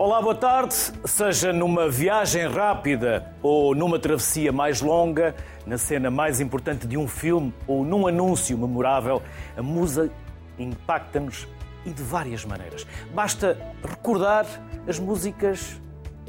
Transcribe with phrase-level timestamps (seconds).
[0.00, 0.74] Olá, boa tarde.
[1.04, 5.34] Seja numa viagem rápida ou numa travessia mais longa,
[5.66, 9.22] na cena mais importante de um filme ou num anúncio memorável,
[9.54, 10.10] a musa
[10.58, 11.46] impacta-nos
[11.84, 12.86] e de várias maneiras.
[13.12, 14.46] Basta recordar
[14.88, 15.78] as músicas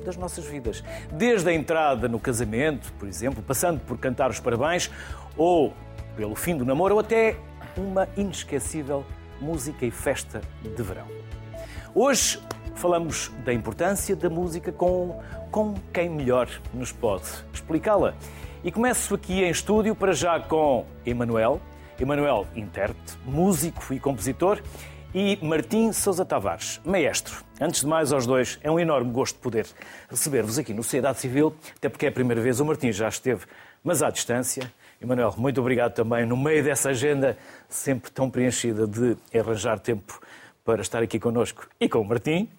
[0.03, 0.83] das nossas vidas.
[1.13, 4.91] Desde a entrada no casamento, por exemplo, passando por cantar os parabéns,
[5.37, 5.73] ou
[6.17, 7.37] pelo fim do namoro, ou até
[7.77, 9.05] uma inesquecível
[9.39, 11.07] música e festa de verão.
[11.95, 12.37] Hoje
[12.81, 18.15] falamos da importância da música com, com quem melhor nos pode explicá-la.
[18.63, 21.61] E começo aqui em estúdio para já com Emanuel,
[21.99, 24.63] Emanuel, intérprete, músico e compositor,
[25.13, 27.43] e Martim Sousa Tavares, maestro.
[27.59, 29.67] Antes de mais, aos dois, é um enorme gosto poder
[30.09, 33.45] receber-vos aqui no Sociedade Civil, até porque é a primeira vez, o Martim já esteve,
[33.83, 34.71] mas à distância.
[34.99, 37.37] Emanuel, muito obrigado também, no meio dessa agenda
[37.69, 40.19] sempre tão preenchida de arranjar tempo
[40.71, 42.49] para estar aqui connosco e com o Martim,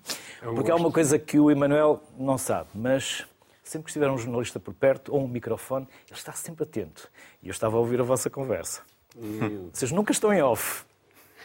[0.42, 3.26] é um porque há uma coisa que o Emanuel não sabe, mas
[3.64, 7.08] sempre que estiver um jornalista por perto ou um microfone, ele está sempre atento.
[7.42, 8.82] E eu estava a ouvir a vossa conversa.
[9.16, 9.70] Hum.
[9.72, 10.84] Vocês nunca estão em off.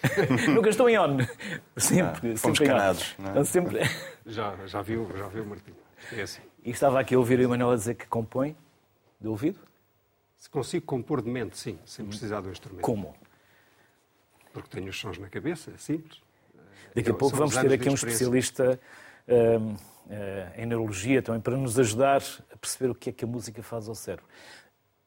[0.54, 1.20] nunca estão em on.
[1.78, 3.16] Sempre, ah, sempre canados.
[3.18, 3.44] Não é?
[3.46, 3.80] sempre...
[4.26, 5.72] já, já viu, já viu, Martim.
[6.12, 6.42] É assim.
[6.66, 8.58] E estava aqui a ouvir o Emanuel a dizer que compõe
[9.22, 9.60] de ouvido?
[10.36, 12.84] Se consigo compor de mente, sim, sem precisar do instrumento.
[12.84, 13.16] Como?
[14.52, 16.27] Porque tenho os sons na cabeça, é simples.
[16.98, 18.80] Daqui a pouco vamos ter aqui um especialista
[19.28, 19.78] uh, uh,
[20.58, 23.88] em neurologia também para nos ajudar a perceber o que é que a música faz
[23.88, 24.26] ao cérebro.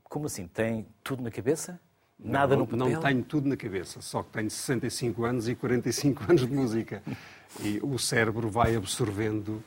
[0.04, 0.46] Como assim?
[0.46, 1.80] Tem tudo na cabeça?
[2.16, 2.88] Nada não, no papel?
[2.90, 7.02] Não tenho tudo na cabeça, só que tenho 65 anos e 45 anos de música.
[7.60, 9.62] E o cérebro vai absorvendo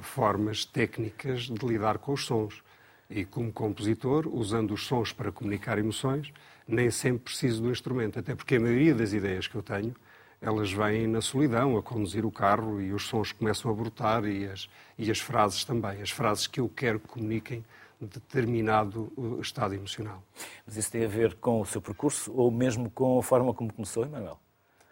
[0.00, 2.62] formas técnicas de lidar com os sons.
[3.08, 6.32] E como compositor, usando os sons para comunicar emoções,
[6.66, 9.94] nem sempre preciso do instrumento, até porque a maioria das ideias que eu tenho,
[10.40, 14.46] elas vêm na solidão, a conduzir o carro e os sons começam a brotar e
[14.46, 17.64] as, e as frases também, as frases que eu quero que comuniquem
[18.00, 20.22] determinado uh, estado emocional.
[20.64, 23.72] Mas isso tem a ver com o seu percurso ou mesmo com a forma como
[23.72, 24.38] começou, Emanuel?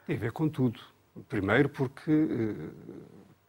[0.07, 0.81] Tem a ver com tudo.
[1.29, 2.71] Primeiro porque, uh,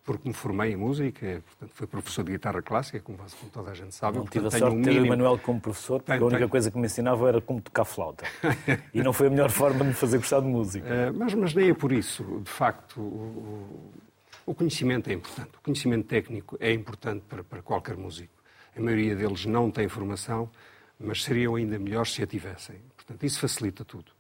[0.08, 3.74] porque me formei em música, portanto, fui professor de guitarra clássica, como, como toda a
[3.74, 4.18] gente sabe.
[4.18, 6.72] Não tive a sorte um de ter o Emanuel como professor, porque a única coisa
[6.72, 8.24] que me ensinava era como tocar flauta.
[8.94, 10.88] e não foi a melhor forma de me fazer gostar de música.
[10.88, 12.24] Uh, mas, mas nem é por isso.
[12.42, 13.92] De facto, o,
[14.46, 15.50] o conhecimento é importante.
[15.58, 18.34] O conhecimento técnico é importante para, para qualquer músico.
[18.78, 20.50] A maioria deles não tem formação,
[20.98, 22.78] mas seriam ainda melhores se a tivessem.
[22.96, 24.14] Portanto, isso facilita tudo.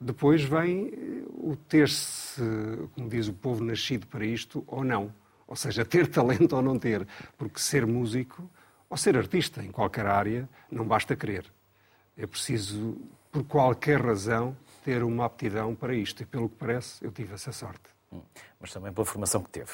[0.00, 0.90] Depois vem
[1.28, 2.42] o ter-se,
[2.94, 5.19] como diz o povo, nascido para isto ou não.
[5.50, 7.06] Ou seja, ter talento ou não ter.
[7.36, 8.48] Porque ser músico
[8.88, 11.44] ou ser artista em qualquer área não basta querer.
[12.16, 12.96] É preciso,
[13.32, 16.22] por qualquer razão, ter uma aptidão para isto.
[16.22, 17.82] E pelo que parece, eu tive essa sorte.
[18.12, 18.22] Hum,
[18.60, 19.72] mas também pela formação que teve.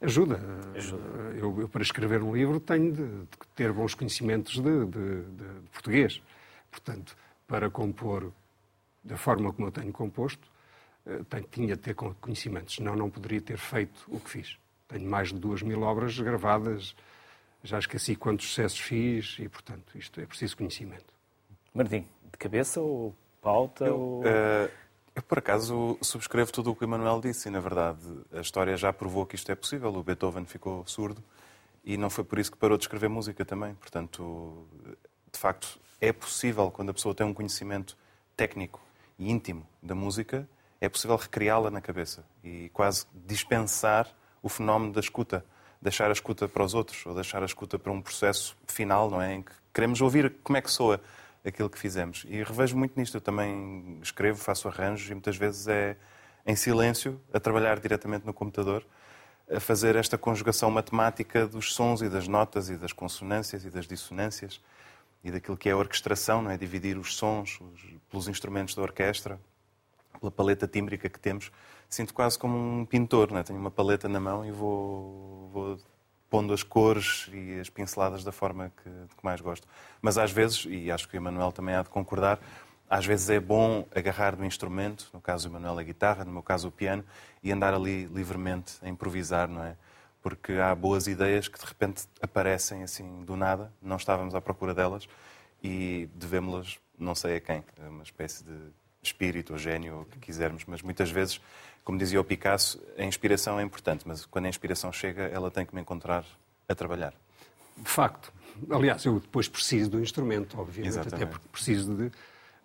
[0.00, 0.40] Ajuda.
[0.76, 1.02] Ajuda.
[1.36, 5.68] Eu, eu, para escrever um livro, tenho de, de ter bons conhecimentos de, de, de,
[5.72, 6.22] português.
[6.70, 7.16] Portanto,
[7.48, 8.32] para compor
[9.02, 10.46] da forma como eu tenho composto,
[11.04, 14.58] eh, tinha de ter conhecimentos, senão não poderia ter feito o que fiz.
[14.88, 16.96] Tenho mais de duas mil obras gravadas,
[17.62, 21.12] já esqueci quantos sucessos fiz e, portanto, isto é preciso conhecimento.
[21.74, 23.84] Martim, de cabeça ou pauta?
[23.84, 24.20] Eu, ou...
[24.22, 24.88] Uh
[25.18, 27.98] eu, por acaso, subscrevo tudo o que o Emanuel disse e, na verdade,
[28.32, 29.92] a história já provou que isto é possível.
[29.92, 31.20] O Beethoven ficou surdo
[31.84, 33.74] e não foi por isso que parou de escrever música também.
[33.74, 34.64] Portanto,
[35.32, 37.96] de facto, é possível, quando a pessoa tem um conhecimento
[38.36, 38.80] técnico
[39.18, 40.48] e íntimo da música,
[40.80, 44.08] é possível recriá-la na cabeça e quase dispensar
[44.42, 45.44] o fenómeno da escuta.
[45.80, 49.22] Deixar a escuta para os outros ou deixar a escuta para um processo final, não
[49.22, 49.34] é?
[49.34, 51.00] Em que queremos ouvir como é que soa
[51.44, 52.24] aquilo que fizemos.
[52.28, 53.16] E revejo muito nisto.
[53.16, 55.96] Eu também escrevo, faço arranjos e muitas vezes é
[56.46, 58.84] em silêncio, a trabalhar diretamente no computador,
[59.50, 63.86] a fazer esta conjugação matemática dos sons e das notas e das consonâncias e das
[63.86, 64.60] dissonâncias
[65.22, 66.56] e daquilo que é a orquestração, não é?
[66.56, 67.80] Dividir os sons os,
[68.10, 69.38] pelos instrumentos da orquestra,
[70.18, 71.50] pela paleta tímbrica que temos.
[71.88, 73.42] Sinto quase como um pintor, não é?
[73.42, 75.78] Tenho uma paleta na mão e vou, vou
[76.28, 79.66] pondo as cores e as pinceladas da forma que, que mais gosto.
[80.02, 82.38] Mas às vezes, e acho que o Emanuel também há de concordar,
[82.88, 86.42] às vezes é bom agarrar no instrumento, no caso do Emanuel a guitarra, no meu
[86.42, 87.04] caso o piano,
[87.42, 89.76] e andar ali livremente a improvisar, não é?
[90.22, 94.74] Porque há boas ideias que de repente aparecem assim do nada, não estávamos à procura
[94.74, 95.08] delas
[95.62, 98.56] e devemos-las não sei a quem, é uma espécie de
[99.02, 101.40] espírito ou gênio, o que quisermos, mas muitas vezes
[101.88, 105.64] como dizia o Picasso, a inspiração é importante, mas quando a inspiração chega, ela tem
[105.64, 106.22] que me encontrar
[106.68, 107.14] a trabalhar.
[107.78, 108.30] De facto.
[108.68, 111.14] Aliás, eu depois preciso do instrumento, obviamente, Exatamente.
[111.14, 112.12] até porque preciso de,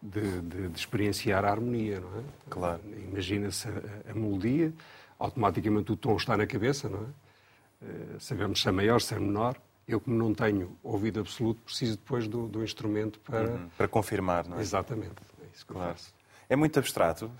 [0.01, 2.23] de, de, de, experienciar a harmonia, não é?
[2.49, 2.81] Claro.
[2.85, 4.73] Imagina-se a, a, melodia,
[5.17, 7.85] automaticamente o tom está na cabeça, não é?
[7.85, 9.55] Uh, sabemos se é maior, se é menor.
[9.87, 13.51] Eu, como não tenho ouvido absoluto, preciso depois do, do instrumento para...
[13.51, 13.69] Uhum.
[13.77, 14.61] Para confirmar, não é?
[14.61, 15.15] Exatamente.
[15.41, 15.91] É isso que claro.
[15.91, 16.13] eu faço.
[16.53, 17.31] É muito abstrato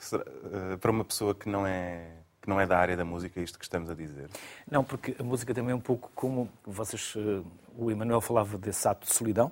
[0.81, 2.07] para uma pessoa que não é
[2.41, 4.27] que não é da área da música isto que estamos a dizer?
[4.67, 7.13] Não, porque a música também é um pouco como vocês,
[7.77, 9.51] o Emanuel falava desse ato de solidão.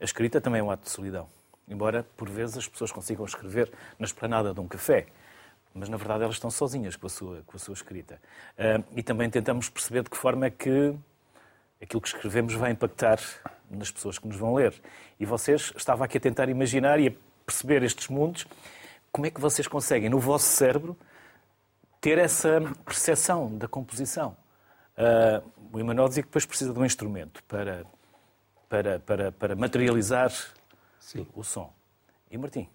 [0.00, 1.28] A escrita também é um ato de solidão.
[1.68, 5.04] Embora, por vezes, as pessoas consigam escrever na esplanada de um café,
[5.74, 8.18] mas na verdade elas estão sozinhas com a sua, com a sua escrita.
[8.54, 10.94] Uh, e também tentamos perceber de que forma é que
[11.78, 13.20] aquilo que escrevemos vai impactar
[13.70, 14.72] nas pessoas que nos vão ler.
[15.20, 17.12] E vocês estavam aqui a tentar imaginar e a
[17.44, 18.46] perceber estes mundos.
[19.18, 20.96] Como é que vocês conseguem, no vosso cérebro,
[22.00, 24.36] ter essa percepção da composição?
[24.96, 27.84] Uh, o Emanuel dizia que depois precisa de um instrumento para,
[28.68, 30.32] para, para, para materializar
[31.00, 31.26] Sim.
[31.34, 31.74] o som.
[32.30, 32.68] E Martim?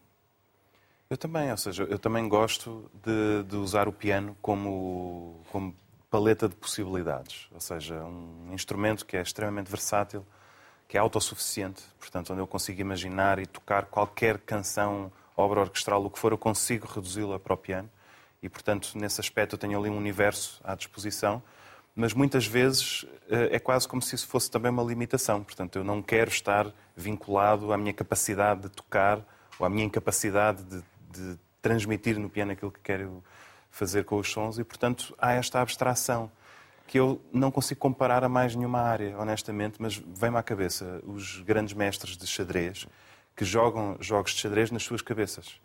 [1.09, 5.73] Eu também, ou seja, eu também gosto de, de, usar o piano como, como
[6.11, 7.47] paleta de possibilidades.
[7.53, 10.25] Ou seja, um instrumento que é extremamente versátil,
[10.89, 16.09] que é autossuficiente, portanto, onde eu consigo imaginar e tocar qualquer canção, obra orquestral, o
[16.09, 17.89] que for, eu consigo reduzi-la para o piano.
[18.41, 21.41] E, portanto, nesse aspecto, eu tenho ali um universo à disposição
[21.95, 25.43] mas muitas vezes eh, é quase como se isso fosse também uma limitação.
[25.43, 29.19] Portanto, eu não quero estar vinculado à minha capacidade de tocar
[29.59, 33.23] ou à minha incapacidade de, de transmitir no piano aquilo que quero
[33.69, 36.31] fazer com os sons e, portanto, há esta abstração
[36.87, 41.39] que eu não consigo comparar a mais nenhuma área, honestamente, mas vem-me à cabeça os
[41.41, 42.87] grandes mestres de xadrez
[43.35, 45.59] que jogam jogos de xadrez nas suas cabeças.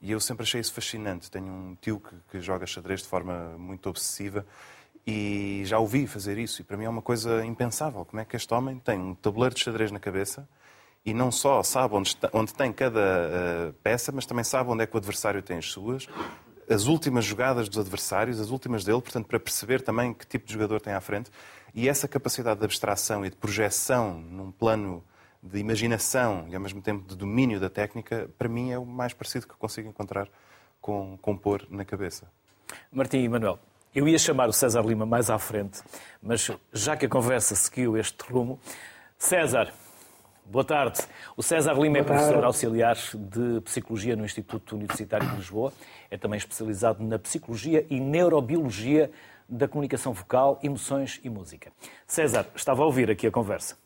[0.00, 1.30] E eu sempre achei isso fascinante.
[1.30, 4.46] Tenho um tio que, que joga xadrez de forma muito obsessiva
[5.06, 8.04] e já ouvi fazer isso, e para mim é uma coisa impensável.
[8.04, 10.48] Como é que este homem tem um tabuleiro de xadrez na cabeça
[11.04, 14.82] e não só sabe onde, está, onde tem cada uh, peça, mas também sabe onde
[14.82, 16.06] é que o adversário tem as suas,
[16.68, 20.52] as últimas jogadas dos adversários, as últimas dele, portanto, para perceber também que tipo de
[20.52, 21.30] jogador tem à frente.
[21.74, 25.02] E essa capacidade de abstração e de projeção num plano
[25.42, 29.12] de imaginação e ao mesmo tempo de domínio da técnica, para mim é o mais
[29.12, 30.28] parecido que consigo encontrar
[30.80, 32.30] com compor na cabeça.
[32.92, 33.58] Martim e Manuel,
[33.94, 35.82] eu ia chamar o César Lima mais à frente,
[36.22, 38.58] mas já que a conversa seguiu este rumo,
[39.18, 39.72] César,
[40.46, 41.00] boa tarde.
[41.36, 45.72] O César Lima é professor auxiliar de Psicologia no Instituto Universitário de Lisboa.
[46.10, 49.10] É também especializado na Psicologia e Neurobiologia
[49.48, 51.72] da Comunicação Vocal, Emoções e Música.
[52.06, 53.76] César, estava a ouvir aqui a conversa.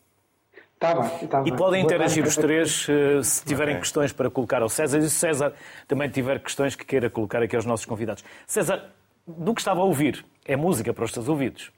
[0.91, 1.49] Estava, estava.
[1.49, 2.87] E podem interagir os três
[3.23, 3.83] se tiverem okay.
[3.83, 5.53] questões para colocar ao César e se o César
[5.89, 8.25] também tiver questões que queira colocar aqui aos nossos convidados.
[8.47, 8.91] César,
[9.27, 10.25] do que estava a ouvir.
[10.45, 11.73] É música para os teus ouvidos.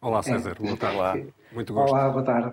[0.00, 0.56] Olá, César.
[0.60, 0.62] É.
[0.62, 1.34] Boa tarde.
[1.52, 1.94] Muito gosto.
[1.94, 2.52] Olá, boa tarde.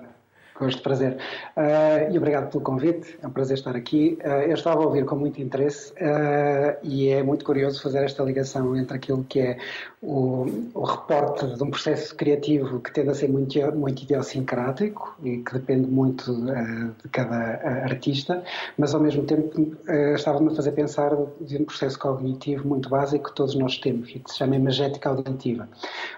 [0.60, 1.18] Gosto, prazer.
[1.58, 4.18] Uh, e obrigado pelo convite, é um prazer estar aqui.
[4.24, 8.22] Uh, eu estava a ouvir com muito interesse uh, e é muito curioso fazer esta
[8.24, 9.58] ligação entre aquilo que é
[10.02, 15.38] o, o reporte de um processo criativo que tende a ser muito, muito idiosincrático e
[15.38, 17.36] que depende muito de cada
[17.84, 18.44] artista,
[18.78, 19.78] mas ao mesmo tempo
[20.16, 24.20] estava-me a fazer pensar de um processo cognitivo muito básico que todos nós temos e
[24.20, 25.70] que se chama imagética auditiva.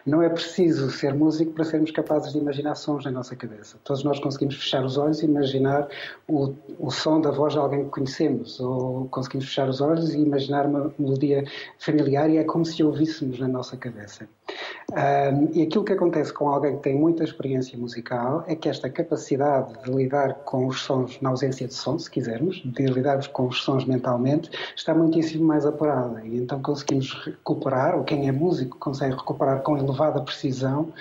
[0.05, 3.77] Não é preciso ser músico para sermos capazes de imaginar sons na nossa cabeça.
[3.83, 5.87] Todos nós conseguimos fechar os olhos e imaginar
[6.27, 10.19] o, o som da voz de alguém que conhecemos, ou conseguimos fechar os olhos e
[10.19, 11.43] imaginar uma melodia
[11.77, 14.27] familiar e é como se ouvíssemos na nossa cabeça.
[14.91, 18.89] Um, e aquilo que acontece com alguém que tem muita experiência musical é que esta
[18.89, 23.47] capacidade de lidar com os sons na ausência de som, se quisermos, de lidarmos com
[23.47, 26.21] os sons mentalmente, está muitíssimo mais apurada.
[26.23, 30.93] E então conseguimos recuperar, ou quem é músico consegue recuperar com elevada precisão,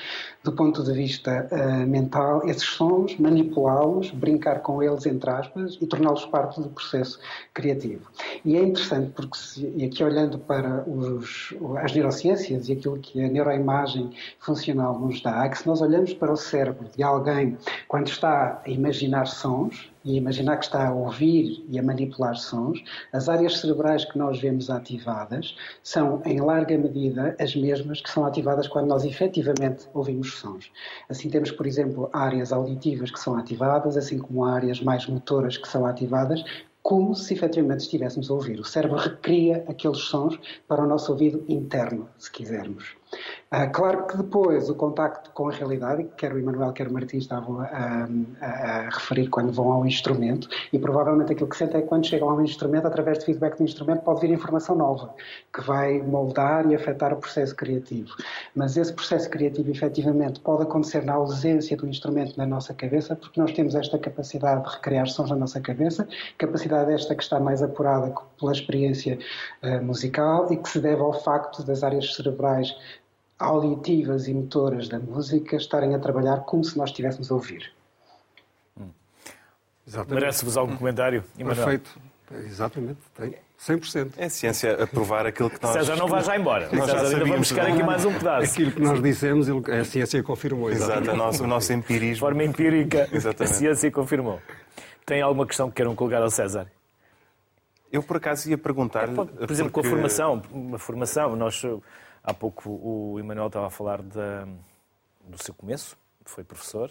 [0.43, 5.87] do ponto de vista uh, mental, esses sons, manipulá-los, brincar com eles, entre aspas, e
[5.87, 7.21] torná-los parte do processo
[7.55, 8.09] criativo.
[8.45, 13.23] E é interessante porque, se, e aqui olhando para os, as neurociências e aquilo que
[13.23, 17.57] a neuroimagem funcional nos dá, é que se nós olhamos para o cérebro de alguém
[17.89, 22.83] quando está a imaginar sons, e imaginar que está a ouvir e a manipular sons,
[23.13, 28.25] as áreas cerebrais que nós vemos ativadas são, em larga medida, as mesmas que são
[28.25, 30.71] ativadas quando nós efetivamente ouvimos sons.
[31.09, 35.69] Assim temos, por exemplo, áreas auditivas que são ativadas, assim como áreas mais motoras que
[35.69, 36.45] são ativadas,
[36.83, 38.59] como se efetivamente estivéssemos a ouvir.
[38.59, 43.02] O cérebro recria aqueles sons para o nosso ouvido interno, se quisermos.
[43.55, 46.93] Ah, claro que depois o contacto com a realidade, que quer o Emanuel, quer o
[46.93, 47.67] Martins estavam a,
[48.41, 52.07] a, a, referir quando vão ao instrumento, e provavelmente aquilo que sentem é que quando
[52.07, 55.15] chegam ao instrumento, através de feedback do instrumento, pode vir informação nova,
[55.53, 58.09] que vai moldar e afetar o processo criativo.
[58.55, 63.39] Mas esse processo criativo, efetivamente, pode acontecer na ausência do instrumento na nossa cabeça, porque
[63.39, 67.63] nós temos esta capacidade de recriar sons na nossa cabeça, capacidade esta que está mais
[67.63, 69.19] apurada pela experiência
[69.63, 72.75] uh, musical e que se deve ao facto das áreas cerebrais
[73.43, 77.73] auditivas e motoras da música estarem a trabalhar como se nós estivéssemos a ouvir.
[80.09, 81.67] Merece-vos algum comentário, Emanuel?
[81.67, 82.01] Perfeito.
[82.47, 82.99] Exatamente.
[83.15, 84.13] Tem 100%.
[84.17, 85.73] É ciência a provar aquilo que nós...
[85.73, 86.69] César, não vai já embora.
[86.73, 88.53] Nós César, ainda vamos ficar aqui mais um pedaço.
[88.53, 90.71] Aquilo que nós dissemos, a ciência confirmou.
[90.71, 92.15] Exato, o nosso, o nosso empirismo.
[92.15, 93.53] De forma empírica, exatamente.
[93.53, 94.41] a ciência confirmou.
[95.05, 96.67] Tem alguma questão que queiram colocar ao César?
[97.93, 99.09] Eu, por acaso, ia perguntar...
[99.09, 99.73] É, por exemplo, porque...
[99.73, 100.43] com a formação.
[100.51, 101.63] Uma formação, nós...
[102.25, 104.47] Há pouco o Emanuel estava a falar da,
[105.27, 106.91] do seu começo, foi professor.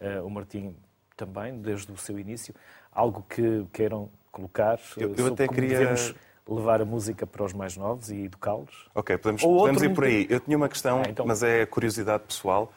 [0.00, 0.74] Eh, o Martim
[1.16, 2.54] também, desde o seu início.
[2.92, 6.14] Algo que queiram colocar eu, eu até queria devemos
[6.46, 8.88] levar a música para os mais novos e educá-los?
[8.94, 10.26] Ok, podemos, podemos ir por aí.
[10.28, 11.26] Eu tinha uma questão, ah, então...
[11.26, 12.72] mas é curiosidade pessoal,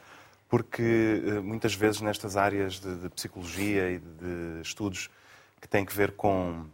[0.47, 5.09] porque eh, muitas vezes nestas áreas de, de, psicologia e de estudos
[5.59, 6.65] que têm que ver com,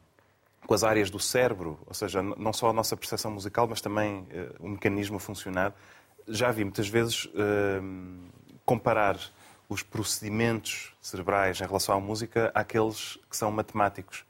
[0.65, 4.19] com as áreas do cérebro, ou seja, não só a nossa percepção musical, mas também
[4.21, 4.25] uh,
[4.59, 5.73] o mecanismo a funcionar,
[6.27, 8.31] já vi muitas vezes uh,
[8.65, 9.19] comparar
[9.67, 14.25] os procedimentos cerebrais em relação à música àqueles que são matemáticos.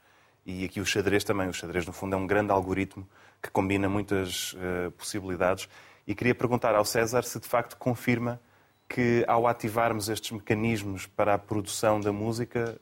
[0.46, 1.48] E aqui o xadrez também.
[1.48, 3.06] O xadrez, no fundo, é um grande algoritmo
[3.42, 5.68] que combina muitas uh, possibilidades.
[6.06, 8.40] E queria perguntar ao César se de facto confirma
[8.88, 12.78] que, ao ativarmos estes mecanismos para a produção da música,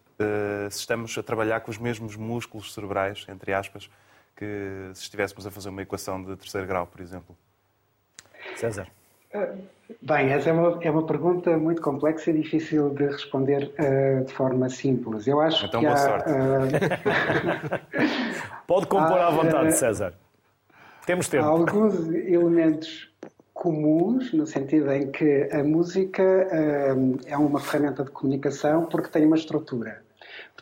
[0.70, 3.90] se estamos a trabalhar com os mesmos músculos cerebrais, entre aspas,
[4.36, 7.36] que se estivéssemos a fazer uma equação de terceiro grau, por exemplo.
[8.56, 8.88] César.
[10.00, 14.32] Bem, essa é uma, é uma pergunta muito complexa e difícil de responder uh, de
[14.32, 15.26] forma simples.
[15.26, 16.30] Eu acho então, que boa há, sorte.
[16.30, 16.36] Uh...
[18.66, 19.72] Pode compor há, à vontade, uh...
[19.72, 20.14] César.
[21.06, 21.44] Temos tempo.
[21.44, 23.10] Há alguns elementos
[23.52, 26.22] comuns, no sentido em que a música
[27.26, 30.02] é uma ferramenta de comunicação porque tem uma estrutura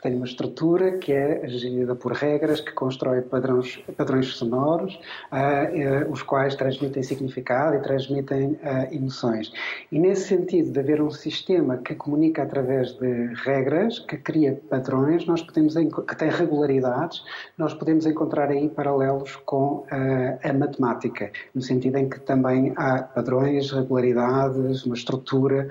[0.00, 4.95] tem uma estrutura que é gerida por regras, que constrói padrões, padrões sonoros,
[5.30, 9.52] uh, uh, os quais transmitem significado e transmitem uh, emoções.
[9.92, 15.26] E nesse sentido, de haver um sistema que comunica através de regras, que cria padrões,
[15.26, 17.23] nós podemos que tem regularidades,
[17.57, 23.71] nós podemos encontrar aí paralelos com a matemática, no sentido em que também há padrões,
[23.71, 25.69] regularidades, uma estrutura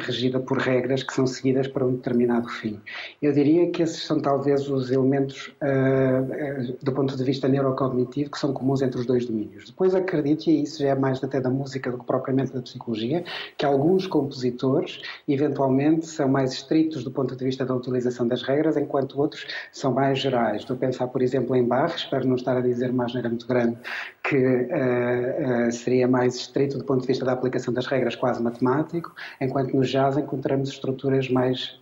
[0.00, 2.80] regida por regras que são seguidas para um determinado fim.
[3.20, 8.38] Eu diria que esses são talvez os elementos, uh, do ponto de vista neurocognitivo, que
[8.38, 9.66] são comuns entre os dois domínios.
[9.66, 13.24] Depois acredito, e isso já é mais até da música do que propriamente da psicologia,
[13.56, 18.76] que alguns compositores, eventualmente, são mais estritos do ponto de vista da utilização das regras,
[18.76, 20.62] enquanto outros são mais gerais.
[20.62, 23.46] Estou a pensar, por exemplo, em Bach, espero não estar a dizer não era muito
[23.46, 23.76] grande,
[24.22, 28.42] que uh, uh, seria mais estrito do ponto de vista da aplicação das regras, quase
[28.42, 31.78] matemático, enquanto no jazz encontramos estruturas mais,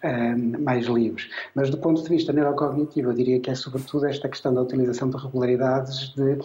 [0.61, 1.12] mais livres.
[1.55, 5.09] Mas do ponto de vista neurocognitivo, eu diria que é sobretudo esta questão da utilização
[5.11, 6.39] de regularidades de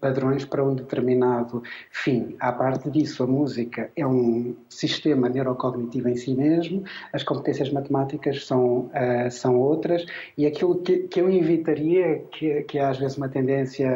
[0.00, 2.36] padrões para um determinado fim.
[2.38, 8.46] À parte disso, a música é um sistema neurocognitivo em si mesmo, as competências matemáticas
[8.46, 8.90] são,
[9.30, 10.04] são outras,
[10.36, 13.86] e aquilo que, que eu evitaria, que, que é às vezes uma tendência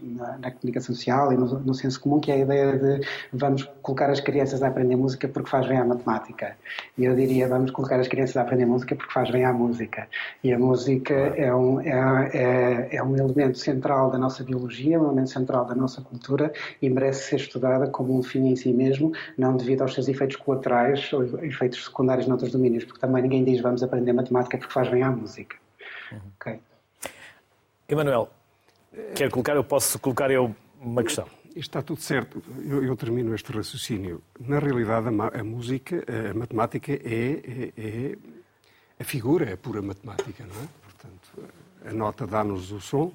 [0.00, 3.64] na, na, comunicação social e no, no, senso comum, que é a ideia de vamos
[3.82, 6.56] colocar as crianças a aprender música porque faz bem à matemática.
[6.96, 10.08] E eu diria vamos colocar as crianças a aprender música porque faz bem à música.
[10.42, 15.04] E a música é um, é, é, é um elemento central da nossa biologia, um
[15.04, 19.12] elemento central da nossa cultura e merece ser estudada como um fim em si mesmo,
[19.36, 23.60] não devido aos seus efeitos colaterais ou efeitos secundários noutros domínios, porque também ninguém diz
[23.60, 25.56] vamos aprender matemática porque faz bem à música.
[26.12, 26.18] Uhum.
[26.38, 26.60] Okay.
[27.88, 28.30] Emanuel,
[29.14, 29.54] Quer colocar?
[29.54, 31.26] Eu posso colocar eu uma questão.
[31.54, 32.42] Está tudo certo.
[32.64, 34.22] Eu, eu termino este raciocínio.
[34.38, 38.16] Na realidade, a, a música, a matemática é, é, é,
[39.00, 40.68] a figura, é pura matemática, não é?
[40.84, 41.52] Portanto,
[41.86, 43.10] a nota dá-nos o som,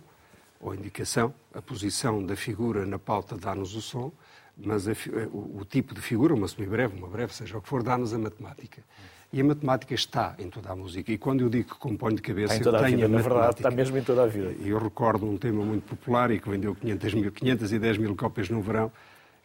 [0.59, 4.11] ou a indicação, a posição da figura na pauta dá-nos o som,
[4.57, 4.93] mas a,
[5.31, 8.17] o, o, tipo de figura, uma semibreve, uma breve, seja o que for, dá-nos a
[8.17, 8.81] matemática.
[9.31, 11.11] E a matemática está em toda a música.
[11.11, 13.19] E quando eu digo que compõe de cabeça, está em toda eu tenho a, vida,
[13.19, 14.55] a Na verdade, está mesmo em toda a vida.
[14.63, 18.59] Eu recordo um tema muito popular e que vendeu 500 mil, 510 mil cópias no
[18.59, 18.91] verão,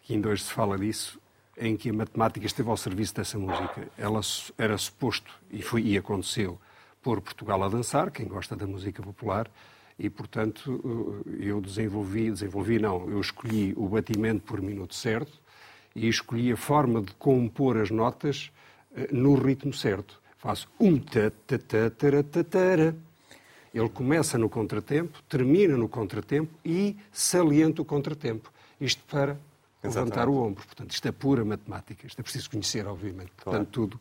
[0.03, 1.20] que ainda hoje se fala disso,
[1.61, 3.87] em que a matemática esteve ao serviço dessa música.
[3.99, 4.21] Ela
[4.57, 6.59] era suposto, e, foi, e aconteceu,
[7.03, 9.49] pôr Portugal a dançar, quem gosta da música popular,
[9.99, 15.39] e, portanto, eu desenvolvi, desenvolvi não, eu escolhi o batimento por minuto certo
[15.95, 18.51] e escolhi a forma de compor as notas
[18.97, 20.19] eh, no ritmo certo.
[20.39, 22.95] Faço um ta ta ta ta ta ta
[23.75, 28.51] Ele começa no contratempo, termina no contratempo e salienta o contratempo.
[28.81, 29.39] Isto para
[29.83, 30.15] Exatamente.
[30.15, 30.65] levantar o ombro.
[30.65, 32.07] Portanto, isto é pura matemática.
[32.07, 33.33] Isto é preciso conhecer, obviamente.
[33.33, 33.67] Portanto, claro.
[33.67, 34.01] tudo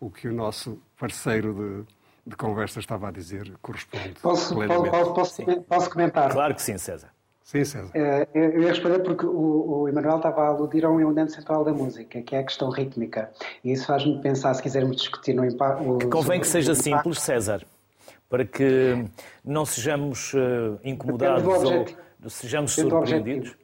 [0.00, 4.90] o que o nosso parceiro de, de conversa estava a dizer corresponde posso, plenamente.
[4.90, 6.30] Posso, posso, posso comentar?
[6.32, 7.10] Claro que sim, César.
[7.42, 7.90] Sim, César.
[7.94, 11.64] Uh, eu ia responder porque o, o Emanuel estava a aludir a um elemento central
[11.64, 13.30] da música, que é a questão rítmica.
[13.62, 16.08] E isso faz-me pensar, se quisermos discutir no impacto.
[16.08, 17.66] Convém que seja simples, César,
[18.28, 19.04] para que
[19.44, 23.59] não sejamos uh, incomodados ou sejamos surpreendidos.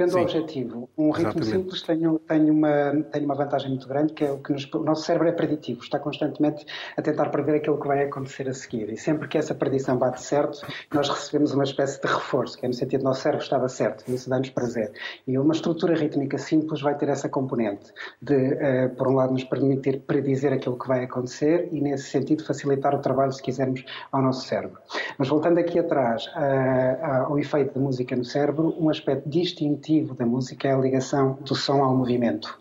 [0.00, 0.88] Depende do objetivo.
[0.96, 1.50] Um ritmo Exatamente.
[1.50, 4.78] simples tem, tem, uma, tem uma vantagem muito grande, que é o que nos, o
[4.78, 6.64] nosso cérebro é preditivo, está constantemente
[6.96, 8.90] a tentar prever aquilo que vai acontecer a seguir.
[8.90, 12.68] E sempre que essa predição bate certo, nós recebemos uma espécie de reforço, que é
[12.68, 14.90] no sentido do nosso cérebro estava certo, e isso dá-nos prazer.
[15.26, 17.92] E uma estrutura rítmica simples vai ter essa componente
[18.22, 22.42] de, uh, por um lado, nos permitir predizer aquilo que vai acontecer e, nesse sentido,
[22.42, 24.78] facilitar o trabalho, se quisermos, ao nosso cérebro.
[25.18, 30.14] Mas voltando aqui atrás uh, ao efeito da música no cérebro, um aspecto distintivo objetivo
[30.14, 32.58] da música é a ligação do som ao movimento.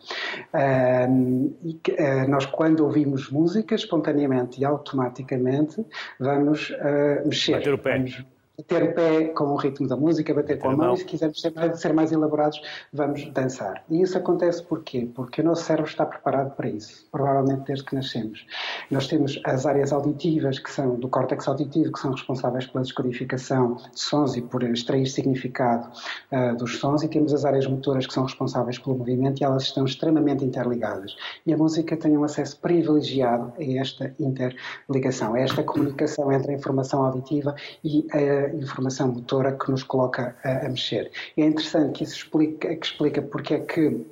[1.64, 5.86] E, uh, nós, quando ouvimos música, espontaneamente e automaticamente,
[6.20, 7.54] vamos uh, mexer.
[7.54, 7.98] Bater o pé.
[7.98, 8.26] Vamos
[8.60, 11.40] bater o pé com o ritmo da música, bater com a mão, e se quisermos
[11.40, 12.62] ser mais, ser mais, elaborados,
[12.92, 13.84] vamos dançar.
[13.90, 15.10] E isso acontece porquê?
[15.16, 18.46] Porque o nosso cérebro está preparado para isso, provavelmente desde que nascemos.
[18.92, 23.76] Nós temos as áreas auditivas, que são do córtex auditivo, que são responsáveis pela descodificação
[23.76, 25.90] de sons e por extrair significado
[26.32, 29.64] uh, dos sons, e temos as áreas motoras, que são responsáveis pelo movimento, e elas
[29.64, 31.16] estão extremamente interligadas.
[31.46, 36.56] E a música tem um acesso privilegiado a esta interligação, a esta comunicação entre a
[36.56, 41.12] informação auditiva e a informação motora que nos coloca a, a mexer.
[41.38, 44.06] É interessante que isso explica, que explica porque é que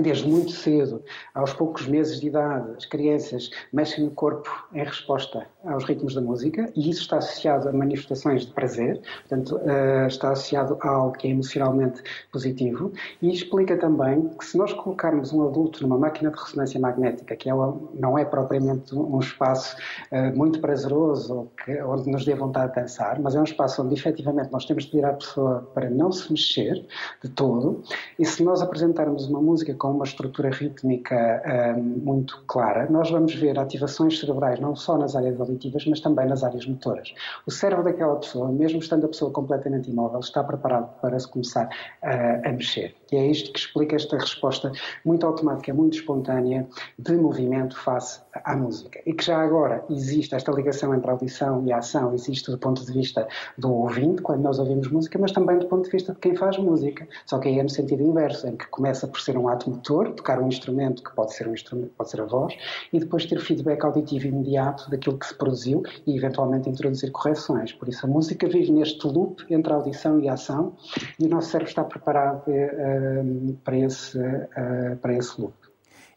[0.00, 1.02] desde muito cedo,
[1.34, 6.20] aos poucos meses de idade, as crianças mexem no corpo em resposta aos ritmos da
[6.20, 11.12] música e isso está associado a manifestações de prazer, portanto, uh, está associado a algo
[11.12, 16.30] que é emocionalmente positivo e explica também que se nós colocarmos um adulto numa máquina
[16.30, 19.76] de ressonância magnética, que ela não é propriamente um espaço
[20.10, 21.50] uh, muito prazeroso
[21.86, 24.92] onde nos dê vontade de dançar, mas é um espaço onde efetivamente nós temos de
[24.92, 26.86] virar a pessoa para não se mexer
[27.22, 27.82] de todo
[28.18, 31.42] e se nós apresentarmos uma música com uma estrutura rítmica
[31.76, 36.24] um, muito clara, nós vamos ver ativações cerebrais não só nas áreas auditivas, mas também
[36.24, 37.12] nas áreas motoras.
[37.44, 41.66] O cérebro daquela pessoa, mesmo estando a pessoa completamente imóvel, está preparado para se começar
[41.66, 42.94] uh, a mexer.
[43.10, 44.70] E é isto que explica esta resposta
[45.04, 46.64] muito automática, muito espontânea
[46.96, 49.00] de movimento face à música.
[49.04, 52.92] E que já agora existe esta ligação entre audição e ação, existe do ponto de
[52.92, 53.26] vista
[53.58, 56.56] do ouvinte, quando nós ouvimos música, mas também do ponto de vista de quem faz
[56.56, 57.06] música.
[57.26, 60.40] Só que aí é no sentido inverso, em que começa por ser um ato tocar
[60.40, 62.54] um instrumento que pode ser um instrumento, pode ser a voz,
[62.92, 67.72] e depois ter feedback auditivo imediato daquilo que se produziu e eventualmente introduzir correções.
[67.72, 70.76] Por isso a música vive neste loop entre a audição e a ação
[71.18, 75.54] e o nosso cérebro está preparado uh, para, esse, uh, para esse loop.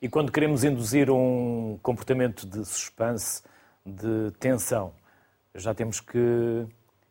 [0.02, 3.41] E quando queremos induzir um comportamento de suspense,
[3.86, 4.94] de tensão,
[5.54, 6.65] já temos que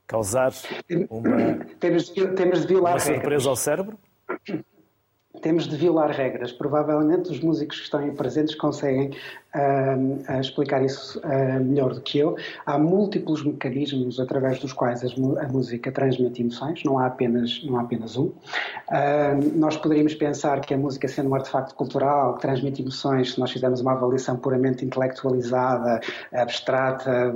[0.06, 0.52] causar
[1.08, 3.98] uma, temos, temos de violar uma surpresa ao cérebro?
[5.40, 6.52] temos de violar regras.
[6.52, 9.10] Provavelmente os músicos que estão aí presentes conseguem
[9.54, 11.20] uh, explicar isso
[11.64, 12.36] melhor do que eu.
[12.66, 17.82] Há múltiplos mecanismos através dos quais a música transmite emoções, não há apenas, não há
[17.82, 18.26] apenas um.
[18.26, 23.40] Uh, nós poderíamos pensar que a música, sendo um artefacto cultural que transmite emoções, se
[23.40, 26.00] nós fizermos uma avaliação puramente intelectualizada,
[26.32, 27.34] abstrata,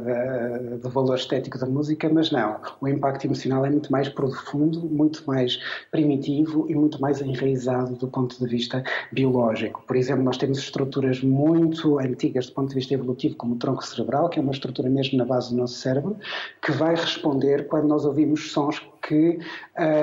[0.80, 2.60] do valor estético da música, mas não.
[2.80, 5.58] O impacto emocional é muito mais profundo, muito mais
[5.90, 9.82] primitivo e muito mais enraizado do ponto de vista biológico.
[9.86, 13.84] Por exemplo, nós temos estruturas muito antigas do ponto de vista evolutivo, como o tronco
[13.84, 16.16] cerebral, que é uma estrutura mesmo na base do nosso cérebro,
[16.62, 19.38] que vai responder quando nós ouvimos sons que,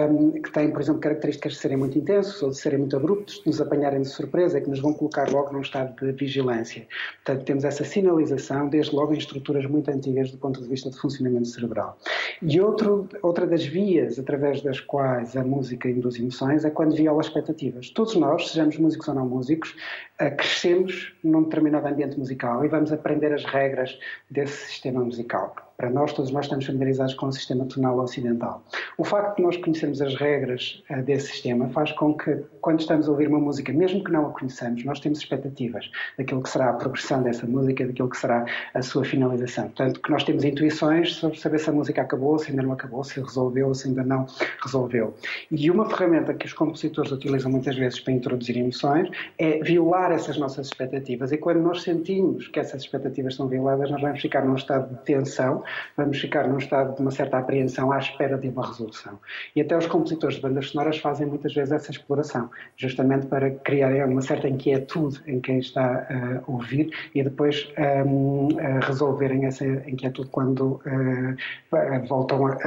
[0.10, 3.36] um, que têm, por exemplo, características de serem muito intensos ou de serem muito abruptos,
[3.36, 6.88] de nos apanharem de surpresa, que nos vão colocar logo num estado de vigilância.
[7.24, 10.98] Portanto, temos essa sinalização, desde logo em estruturas muito antigas do ponto de vista de
[10.98, 11.98] funcionamento cerebral.
[12.42, 17.22] E outro, outra das vias através das quais a música induz emoções é quando viola
[17.22, 17.92] expectativas.
[17.92, 19.76] Todos nós, sejamos músicos ou não músicos,
[20.18, 24.00] eh, crescemos num determinado ambiente musical e vamos aprender as regras
[24.32, 28.64] desse sistema musical para nós, todos nós estamos familiarizados com o sistema tonal ocidental.
[28.98, 33.08] O facto de nós conhecermos as regras uh, desse sistema faz com que, quando estamos
[33.08, 36.70] a ouvir uma música, mesmo que não a conheçamos, nós temos expectativas daquilo que será
[36.70, 39.66] a progressão dessa música, daquilo que será a sua finalização.
[39.66, 43.04] Portanto, que nós temos intuições sobre saber se a música acabou, se ainda não acabou,
[43.04, 44.26] se resolveu, se ainda não
[44.64, 45.14] resolveu.
[45.52, 50.38] E uma ferramenta que os compositores utilizam muitas vezes para introduzir emoções é violar essas
[50.38, 51.32] nossas expectativas.
[51.32, 55.04] E quando nós sentimos que essas expectativas são violadas, nós vamos ficar num estado de
[55.04, 55.65] tensão
[55.98, 59.20] vamos ficar num estado de uma certa apreensão à espera de uma resolução.
[59.56, 64.04] E até os compositores de bandas sonoras fazem muitas vezes essa exploração, justamente para criarem
[64.04, 67.68] uma certa inquietude em quem está a ouvir e depois
[68.06, 68.50] um,
[68.82, 72.58] resolverem essa inquietude quando uh, voltam a,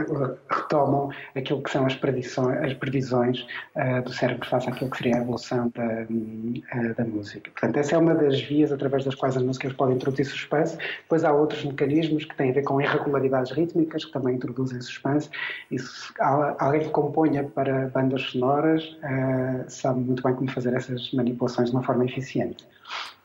[0.50, 5.16] retomam aquilo que são as previsões, as previsões uh, do cérebro face àquilo que seria
[5.16, 7.50] a evolução da, uh, da música.
[7.50, 10.76] Portanto, essa é uma das vias através das quais as músicas podem introduzir suspense.
[11.02, 15.30] Depois há outros mecanismos que têm a ver com irregularidades rítmicas, que também introduzem suspense.
[15.70, 16.12] Isso,
[16.58, 21.76] alguém que componha para bandas sonoras uh, sabe muito bem como fazer essas manipulações de
[21.76, 22.66] uma forma eficiente.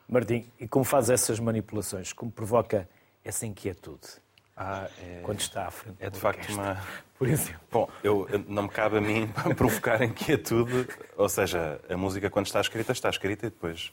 [0.08, 2.12] Martim, e como faz essas manipulações?
[2.12, 2.88] Como provoca
[3.24, 4.22] essa inquietude?
[4.56, 5.20] Ah, é...
[5.22, 6.80] Quando está à frente É de facto uma.
[7.18, 7.60] Por exemplo.
[7.70, 10.86] Bom, eu, não me cabe a mim provocar inquietude.
[11.16, 13.92] Ou seja, a música, quando está escrita, está escrita e depois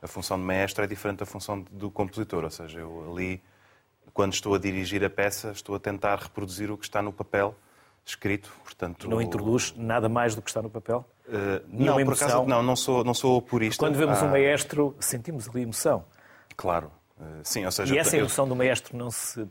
[0.00, 2.44] a função de maestro é diferente da função do compositor.
[2.44, 3.42] Ou seja, eu ali,
[4.18, 7.54] quando estou a dirigir a peça, estou a tentar reproduzir o que está no papel
[8.04, 8.52] escrito.
[8.64, 11.08] Portanto, não introduz nada mais do que está no papel?
[11.28, 13.78] Uh, não, por acaso, não, não sou, não sou purista.
[13.78, 16.04] Quando vemos ah, um maestro, sentimos ali emoção.
[16.56, 16.90] Claro.
[17.16, 18.48] Uh, sim, ou seja, e essa emoção eu...
[18.48, 19.46] do maestro não se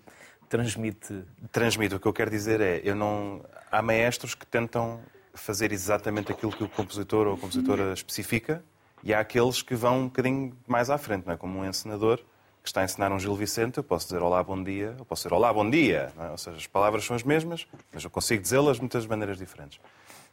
[0.50, 1.24] transmite?
[1.50, 1.96] Transmite.
[1.96, 3.46] O que eu quero dizer é, eu não...
[3.72, 5.00] há maestros que tentam
[5.34, 8.62] fazer exatamente aquilo que o compositor ou a compositora especifica
[9.02, 11.38] e há aqueles que vão um bocadinho mais à frente, não é?
[11.38, 12.22] como um encenador
[12.68, 15.24] que está a ensinar um Gil Vicente, eu posso dizer olá, bom dia, eu posso
[15.24, 16.32] dizer olá, bom dia, é?
[16.32, 19.80] ou seja, as palavras são as mesmas, mas eu consigo dizê-las de muitas maneiras diferentes.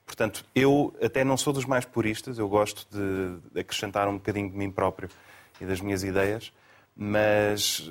[0.05, 4.57] Portanto, eu até não sou dos mais puristas, eu gosto de acrescentar um bocadinho de
[4.57, 5.09] mim próprio
[5.61, 6.53] e das minhas ideias,
[6.97, 7.89] mas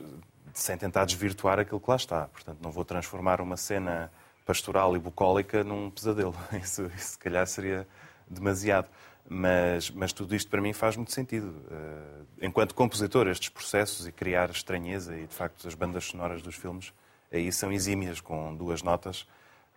[0.54, 2.26] sem tentar desvirtuar aquilo que lá está.
[2.28, 4.12] Portanto, não vou transformar uma cena
[4.46, 6.36] pastoral e bucólica num pesadelo.
[6.62, 7.88] Isso, isso se calhar seria
[8.30, 8.90] demasiado.
[9.30, 11.56] Mas, mas tudo isto para mim faz muito sentido.
[11.72, 16.56] Eh, enquanto compositor, estes processos e criar estranheza e, de facto, as bandas sonoras dos
[16.56, 16.94] filmes
[17.32, 19.26] aí são exímias, com duas notas.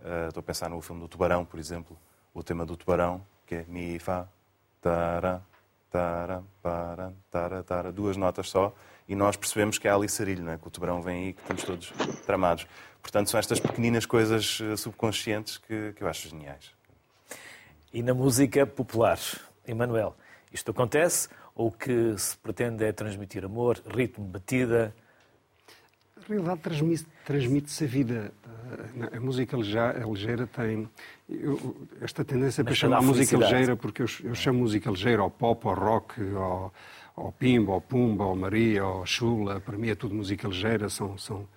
[0.04, 1.96] Eh, estou a pensar no filme do Tubarão, por exemplo,
[2.35, 4.28] o tema do Tubarão, que é Mi, Fá,
[4.80, 5.42] Tara,
[5.90, 8.74] Tara, Para, Tara, Tara, duas notas só,
[9.09, 10.59] e nós percebemos que é ali sarilho, é?
[10.59, 11.92] que o tubarão vem aí, que estamos todos
[12.26, 12.66] tramados.
[13.00, 16.75] Portanto, são estas pequeninas coisas eh, subconscientes que, que eu acho geniais.
[17.92, 19.18] E na música popular,
[19.66, 20.16] Emanuel,
[20.53, 24.94] isto acontece ou o que se pretende é transmitir amor, ritmo, batida?
[26.16, 28.33] Na realidade, transmite-se transmite a vida.
[29.12, 30.88] A música ligeira tem
[31.29, 35.66] eu, esta tendência para chamar música ligeira, porque eu, eu, chamo música ligeira ao pop,
[35.66, 36.72] ao rock, ao,
[37.14, 39.61] ao pimba, ao pumba, ao maria, ao chula.
[39.61, 41.49] Para mim é tudo música ligeira, são, são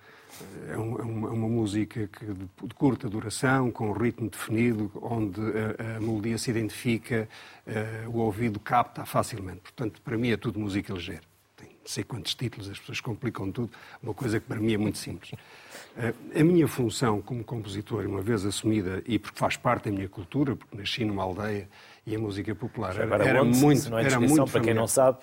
[0.68, 5.40] é, é, uma, é uma, música que, de, curta duração, com um ritmo definido, onde
[5.40, 7.28] a, melodia se identifica,
[7.66, 9.60] uh, o ouvido capta facilmente.
[9.60, 11.22] Portanto, para mim é tudo música ligeira.
[11.56, 13.70] Tem não sei quantos títulos, as pessoas complicam tudo,
[14.02, 15.32] uma coisa que para mim é muito simples.
[15.32, 20.08] Uh, a minha função como compositor, uma vez assumida, e porque faz parte da minha
[20.08, 21.68] cultura, porque nasci numa aldeia
[22.06, 25.18] e a música popular era, era muito, é era muito para quem não sabe,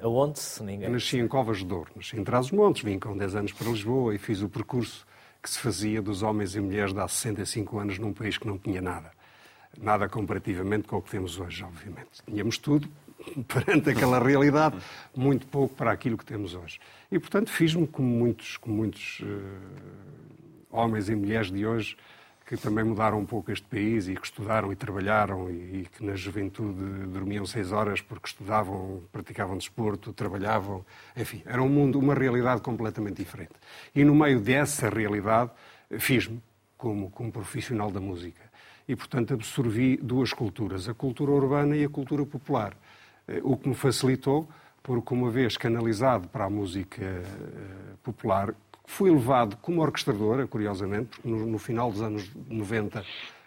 [0.00, 0.86] Aonde, se ninguém...
[0.86, 4.14] Eu nasci em Covas de Douro, nasci em Trás-os-Montes, vim com 10 anos para Lisboa
[4.14, 5.06] e fiz o percurso
[5.42, 8.58] que se fazia dos homens e mulheres de há 65 anos num país que não
[8.58, 9.12] tinha nada.
[9.78, 12.22] Nada comparativamente com o que temos hoje, obviamente.
[12.26, 12.88] Tínhamos tudo
[13.46, 14.76] perante aquela realidade,
[15.14, 16.80] muito pouco para aquilo que temos hoje.
[17.10, 19.26] E, portanto, fiz-me como muitos, como muitos uh,
[20.70, 21.96] homens e mulheres de hoje,
[22.46, 26.04] que também mudaram um pouco este país e que estudaram e trabalharam e, e, que
[26.04, 32.14] na juventude dormiam seis horas porque estudavam, praticavam desporto, trabalhavam, enfim, era um mundo, uma
[32.14, 33.54] realidade completamente diferente.
[33.92, 35.50] E no meio dessa realidade
[35.98, 36.40] fiz-me
[36.78, 38.42] como, como profissional da música
[38.86, 42.76] e, portanto, absorvi duas culturas, a cultura urbana e a cultura popular,
[43.26, 44.48] eh, o que me facilitou
[44.84, 47.24] porque uma vez canalizado para a música eh,
[48.04, 48.54] popular,
[48.86, 53.04] Fui levado como orquestradora, curiosamente, porque no, no, final dos anos 90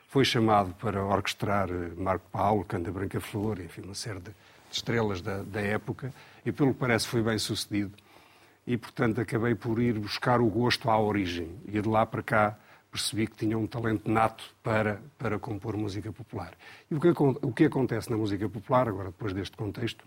[0.08, 4.32] foi chamado para orquestrar eh, Marco Paulo, Canta Branca Flor, enfim, uma série de
[4.72, 6.14] estrelas da, da, época,
[6.46, 7.94] e pelo que parece foi bem sucedido.
[8.68, 11.50] E, portanto, acabei por ir buscar o gosto à origem.
[11.66, 12.58] E de lá para cá
[12.92, 16.54] percebi que tinha um talento nato para, para compor música popular.
[16.90, 20.06] E o que, o que acontece na música popular, agora depois deste contexto,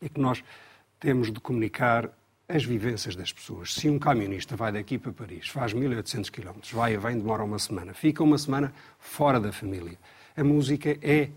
[0.00, 0.42] é que nós
[1.00, 2.10] temos de comunicar
[2.48, 3.74] as vivências das pessoas.
[3.74, 7.58] Se um camionista vai daqui para Paris, faz 1800 km, vai e vem, demora uma
[7.58, 9.98] semana, fica uma semana fora da família.
[10.36, 11.30] A música é,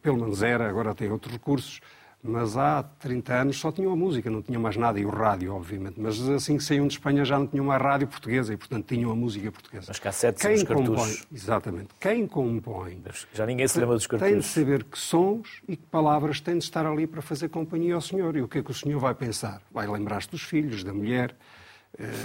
[0.00, 1.80] pelo menos era, agora tem outros recursos,
[2.22, 5.52] mas há 30 anos só tinham a música, não tinham mais nada, e o rádio,
[5.52, 6.00] obviamente.
[6.00, 9.10] Mas assim que saíam de Espanha já não tinham mais rádio portuguesa e, portanto, tinham
[9.10, 9.90] a música portuguesa.
[9.90, 11.88] As cassetes Quem os compõe, Exatamente.
[11.98, 13.02] Quem compõe...
[13.34, 14.32] Já ninguém se lembra dos cartuchos.
[14.32, 17.96] Tem de saber que sons e que palavras têm de estar ali para fazer companhia
[17.96, 18.36] ao senhor.
[18.36, 19.60] E o que é que o senhor vai pensar?
[19.72, 21.34] Vai lembrar-se dos filhos, da mulher,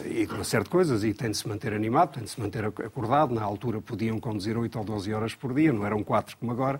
[0.05, 3.33] e de uma coisas, e tem de se manter animado, tem de se manter acordado.
[3.33, 6.79] Na altura podiam conduzir 8 ou 12 horas por dia, não eram 4 como agora.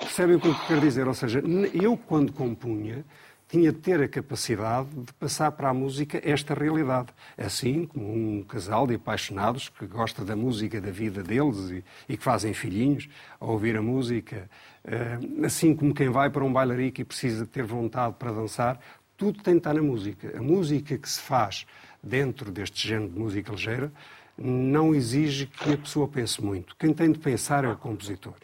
[0.00, 1.08] Percebem o que eu quero dizer?
[1.08, 3.04] Ou seja, eu quando compunha,
[3.48, 7.08] tinha de ter a capacidade de passar para a música esta realidade.
[7.38, 12.16] Assim como um casal de apaixonados que gosta da música da vida deles e, e
[12.16, 13.08] que fazem filhinhos
[13.40, 14.50] a ouvir a música,
[14.84, 18.80] uh, assim como quem vai para um bailarico e precisa ter vontade para dançar,
[19.16, 20.36] tudo tem de estar na música.
[20.36, 21.66] A música que se faz
[22.02, 23.92] dentro deste género de música ligeira
[24.38, 26.76] não exige que a pessoa pense muito.
[26.76, 28.34] Quem tem de pensar é o compositor.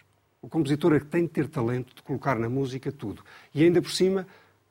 [0.40, 3.22] O compositor é que tem de ter talento de colocar na música tudo.
[3.54, 4.26] E ainda por cima,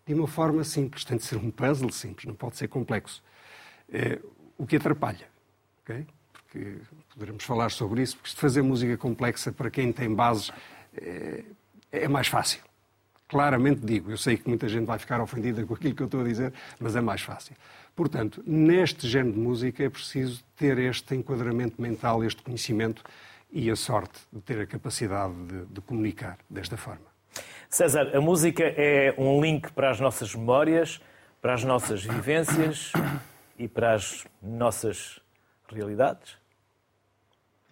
[0.06, 1.06] de uma forma simples.
[1.06, 3.24] Tem de ser um puzzle simples, não pode ser complexo.
[3.92, 4.20] É,
[4.58, 5.28] o que atrapalha.
[5.84, 6.06] Okay?
[6.34, 6.78] Porque
[7.14, 10.52] poderemos falar sobre isso, porque fazer música complexa para quem tem bases
[10.96, 11.44] é,
[11.92, 12.62] é mais fácil.
[13.32, 16.20] Claramente digo, eu sei que muita gente vai ficar ofendida com aquilo que eu estou
[16.20, 17.56] a dizer, mas é mais fácil.
[17.96, 23.02] Portanto, neste género de música é preciso ter este enquadramento mental, este conhecimento
[23.50, 27.06] e a sorte de ter a capacidade de, de comunicar desta forma.
[27.70, 31.00] César, a música é um link para as nossas memórias,
[31.42, 32.92] para as nossas vivências
[33.58, 35.22] e para as nossas
[35.70, 36.41] realidades?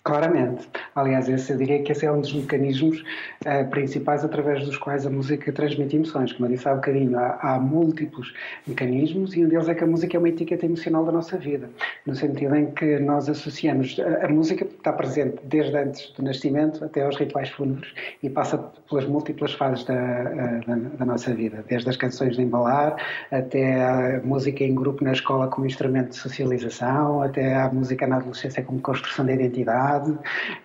[0.04, 0.68] Claramente.
[0.96, 3.04] Aliás, esse, eu diria que esse é um dos mecanismos
[3.46, 6.32] uh, principais através dos quais a música transmite emoções.
[6.32, 8.34] Como eu disse há um bocadinho, há, há, múltiplos
[8.66, 11.70] mecanismos e um deles é que a música é uma etiqueta emocional da nossa vida,
[12.06, 14.00] no sentido em que nós associamos.
[14.00, 18.58] A, a música está presente desde antes do nascimento até aos rituais fúnebres e passa
[18.90, 22.96] pelas múltiplas fases da, eh, da, da nossa vida, desde as canções de embalar
[23.30, 28.16] até a música em grupo na escola como instrumento de socialização, até a música na
[28.16, 30.18] adolescência como construção da identidade idade,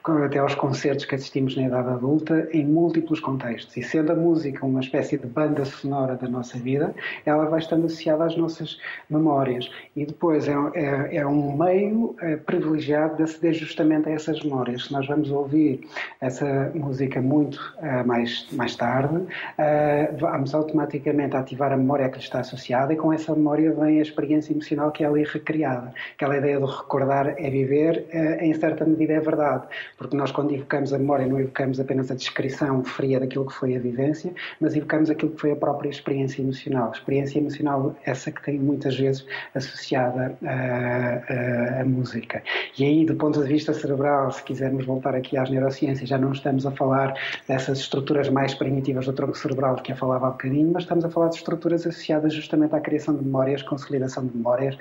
[0.05, 3.77] até aos concertos que assistimos na idade adulta, em múltiplos contextos.
[3.77, 7.87] E sendo a música uma espécie de banda sonora da nossa vida, ela vai estando
[7.87, 9.71] associada às nossas memórias.
[9.97, 14.87] E depois é, é, é um meio é, privilegiado de aceder justamente a essas memórias.
[14.87, 15.89] Se nós vamos ouvir
[16.21, 19.25] essa música muito é, mais, mais tarde,
[19.59, 23.99] é, vamos automaticamente ativar a memória que lhe está associada e com essa memória vem
[23.99, 25.93] a experiência emocional que é ali recriada.
[26.15, 30.53] Aquela ideia de recordar é viver, é, em certa medida é verdade, porque nós quando
[30.55, 34.75] evocamos a memória não evocamos apenas a descrição fria daquilo que foi a vivência, mas
[34.77, 36.93] evocamos aquilo que foi a própria experiência emocional.
[36.93, 40.37] Experiência emocional essa que tem muitas vezes associada
[41.81, 42.43] à música.
[42.79, 46.33] E aí, do ponto de vista cerebral, se quisermos voltar aqui às neurociências, já não
[46.33, 47.15] estamos a falar
[47.49, 51.11] dessas estruturas mais primitivas do tronco cerebral que eu falava há bocadinho, mas estamos a
[51.11, 54.77] falar de estruturas associadas justamente à criação de memórias, consolidação de memórias,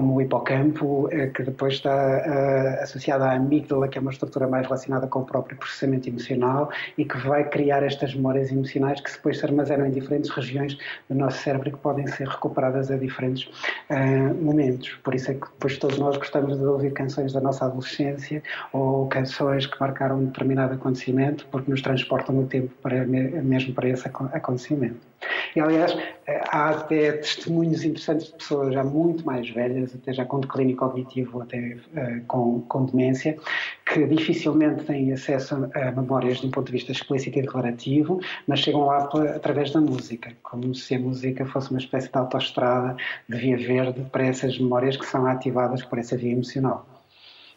[0.00, 4.48] como o hipocampo, eh, que depois está uh, associado à amígdala, que é uma estrutura
[4.48, 9.12] mais relacionada com o próprio processamento emocional e que vai criar estas memórias emocionais que
[9.12, 12.96] depois se armazenam em diferentes regiões do nosso cérebro e que podem ser recuperadas a
[12.96, 13.44] diferentes
[13.90, 14.88] uh, momentos.
[15.04, 19.06] Por isso é que depois todos nós gostamos de ouvir canções da nossa adolescência ou
[19.06, 24.08] canções que marcaram um determinado acontecimento porque nos transportam no tempo para, mesmo para esse
[24.08, 25.09] acontecimento.
[25.54, 30.24] E, aliás, eh, há até testemunhos interessantes de pessoas já muito mais velhas, até já
[30.24, 33.36] com declínio cognitivo, até uh, com, com demência,
[33.84, 38.60] que dificilmente têm acesso a memórias de um ponto de vista explícito e declarativo, mas
[38.60, 42.96] chegam lá através da música, como se a música fosse uma espécie de autoestrada
[43.28, 46.86] de via verde para essas memórias que são ativadas por essa via emocional.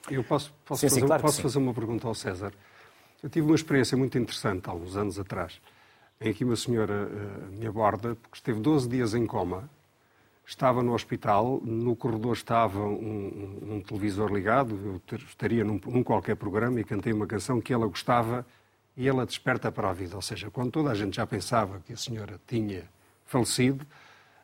[0.10, 2.52] Eu posso, posso, sim, fazer, sim, claro posso fazer uma pergunta ao César?
[3.22, 5.62] Eu tive uma experiência muito interessante há uns anos atrás
[6.20, 9.70] em que uma senhora uh, me aborda, porque esteve 12 dias em coma,
[10.46, 15.80] estava no hospital, no corredor estava um, um, um televisor ligado, eu ter, estaria num,
[15.86, 18.46] num, qualquer programa e cantei uma canção que ela gostava
[18.96, 20.16] e ela desperta para a vida.
[20.16, 22.84] Ou seja, quando toda a gente já pensava que a senhora tinha
[23.26, 23.86] falecido,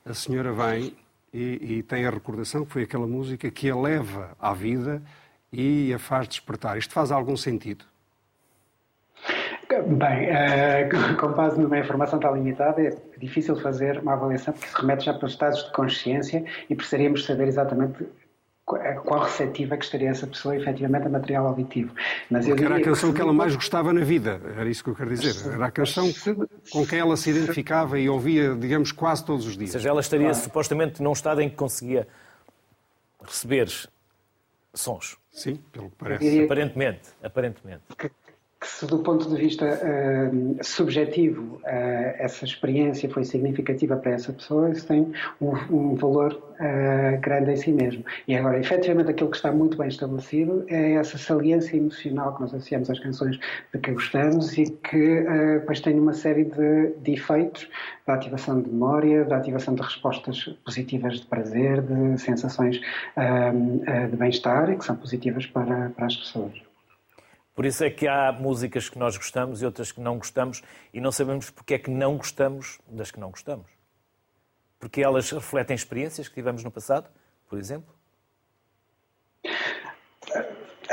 [0.05, 0.95] a senhora vem
[1.33, 5.03] e, e tem a recordação que foi aquela música que a leva à vida
[5.51, 6.77] e a faz despertar.
[6.77, 7.85] Isto faz algum sentido?
[9.69, 14.75] Bem, uh, com base numa informação tão limitada, é difícil fazer uma avaliação porque se
[14.75, 18.07] remete já para os estados de consciência e precisaríamos saber exatamente
[19.03, 21.93] qual receptiva que estaria essa pessoa efetivamente a material auditivo.
[22.29, 24.89] Mas Porque era a canção que, que ela mais gostava na vida, era isso que
[24.91, 25.53] eu quero dizer.
[25.53, 26.07] Era a canção
[26.71, 29.71] com quem ela se identificava e ouvia, digamos, quase todos os dias.
[29.71, 30.43] Ou seja, ela estaria claro.
[30.43, 32.07] supostamente num estado em que conseguia
[33.23, 33.69] receber
[34.73, 35.17] sons.
[35.31, 36.43] Sim, pelo que parece.
[36.43, 37.83] Aparentemente, aparentemente.
[37.97, 38.11] que
[38.61, 44.69] se do ponto de vista uh, subjetivo uh, essa experiência foi significativa para essa pessoa,
[44.69, 48.03] isso tem um, um valor uh, grande em si mesmo.
[48.27, 52.53] E agora, efetivamente, aquilo que está muito bem estabelecido é essa saliência emocional que nós
[52.53, 53.39] associamos às canções
[53.73, 55.25] de que gostamos e que
[55.59, 57.69] depois tem uma série de, de efeitos
[58.05, 62.81] da ativação de memória, da ativação de respostas positivas de prazer, de sensações
[64.09, 66.68] de bem-estar e que são positivas para, para as pessoas.
[67.59, 71.01] Por isso é que há músicas que nós gostamos e outras que não gostamos e
[71.01, 73.69] não sabemos porque é que não gostamos das que não gostamos.
[74.79, 77.09] Porque elas refletem experiências que tivemos no passado,
[77.49, 77.93] por exemplo?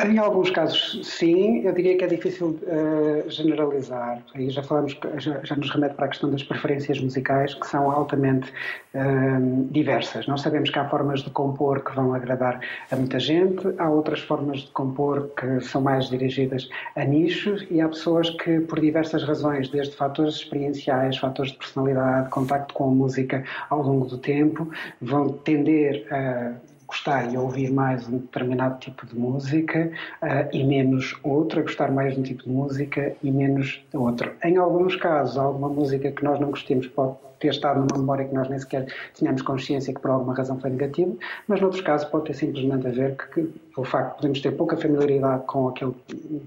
[0.05, 1.61] Em alguns casos, sim.
[1.65, 4.23] Eu diria que é difícil uh, generalizar.
[4.35, 7.91] Aí já falamos, já, já, nos remete para a questão das preferências musicais, que são
[7.91, 8.53] altamente
[8.95, 10.27] uh, diversas.
[10.27, 14.21] Nós sabemos que há formas de compor que vão agradar a muita gente, há outras
[14.21, 19.25] formas de compor que são mais dirigidas a nichos e há pessoas que, por diversas
[19.25, 24.71] razões, desde fatores experienciais, fatores de personalidade, contacto com a música ao longo do tempo,
[25.01, 26.53] vão tender a
[26.87, 29.91] gostar e ouvir mais um determinado tipo de música
[30.23, 33.97] uh, e menos outro, a gostar mais de um tipo de música e menos de
[33.97, 34.33] outro.
[34.43, 38.35] Em alguns casos, alguma música que nós não gostemos pode ter estado numa memória que
[38.35, 41.13] nós nem sequer tínhamos consciência que por alguma razão foi negativa,
[41.47, 44.53] mas noutros casos pode ter simplesmente a ver que, que o facto de podemos ter
[44.53, 45.95] pouca familiaridade com aquele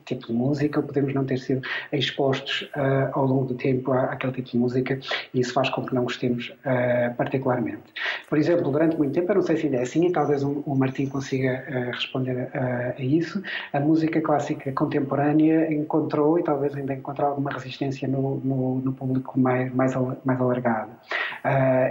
[0.05, 4.49] tipo de música, podemos não ter sido expostos uh, ao longo do tempo àquele tipo
[4.49, 4.99] de música
[5.33, 7.83] e isso faz com que não gostemos uh, particularmente.
[8.27, 10.63] Por exemplo, durante muito tempo, eu não sei se ainda é assim, e talvez o,
[10.75, 13.41] Martim consiga uh, responder a isso,
[13.73, 19.39] a música clássica contemporânea encontrou e talvez ainda encontre alguma resistência no, no, no público
[19.39, 20.78] mais, mais, mais alargado.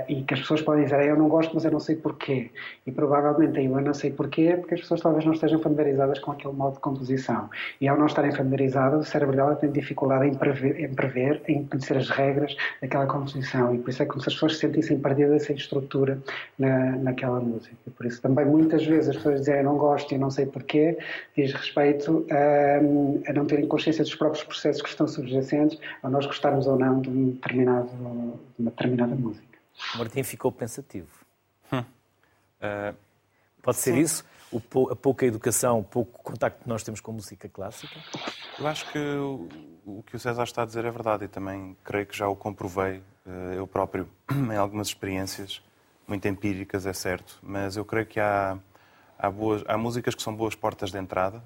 [0.08, 2.50] E que as pessoas podem dizer, eu não gosto, mas eu não sei porquê.
[2.86, 6.54] E provavelmente eu não sei porquê, porque as pessoas talvez não estejam familiarizadas com aquele
[6.54, 7.48] modo de composição.
[7.80, 11.64] E ao não estarem familiarizadas, o cérebro dela tem dificuldade em prever, em, prever, em
[11.64, 13.74] conhecer as regras daquela composição.
[13.74, 16.18] E por isso é como se as pessoas se sentissem perdidas sem estrutura
[16.58, 17.76] na, naquela música.
[17.96, 20.98] Por isso também muitas vezes as pessoas dizem eu não gosto e não sei porquê,
[21.36, 26.26] diz respeito a, a não terem consciência dos próprios processos que estão subjacentes a nós
[26.26, 29.58] gostarmos ou não de, um determinado, de uma determinada música.
[29.96, 31.08] Martim ficou pensativo.
[31.72, 31.80] Hum.
[31.80, 32.96] Uh,
[33.62, 34.00] Pode ser sim.
[34.00, 34.24] isso?
[34.90, 37.94] a pouca educação, o pouco contacto que nós temos com a música clássica?
[38.58, 38.98] Eu acho que
[39.84, 42.34] o que o César está a dizer é verdade e também creio que já o
[42.34, 45.62] comprovei eh, eu próprio em algumas experiências,
[46.06, 48.58] muito empíricas, é certo, mas eu creio que há,
[49.18, 51.42] há, boas, há músicas que são boas portas de entrada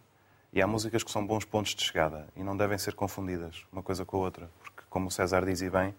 [0.53, 3.83] e há músicas que são bons pontos de chegada e não devem ser confundidas uma
[3.83, 5.92] coisa com a outra, porque, como o César dizia bem,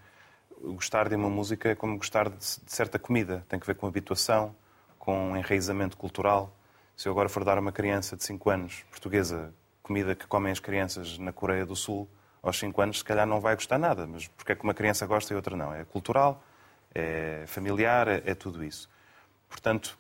[0.64, 4.56] gostar de uma música é como gostar de certa comida, tem que ver com habituação,
[4.98, 6.54] com enraizamento cultural
[6.96, 10.52] se eu agora for dar a uma criança de 5 anos portuguesa comida que comem
[10.52, 12.08] as crianças na Coreia do Sul,
[12.42, 14.08] aos 5 anos, se calhar não vai gostar nada.
[14.08, 15.74] Mas porque é que uma criança gosta e outra não?
[15.74, 16.44] É cultural,
[16.94, 18.90] é familiar, é, é tudo isso.
[19.50, 19.98] Portanto,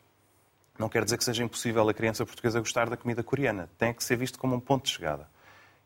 [0.77, 3.69] não quer dizer que seja impossível a criança portuguesa gostar da comida coreana.
[3.77, 5.27] Tem que ser visto como um ponto de chegada.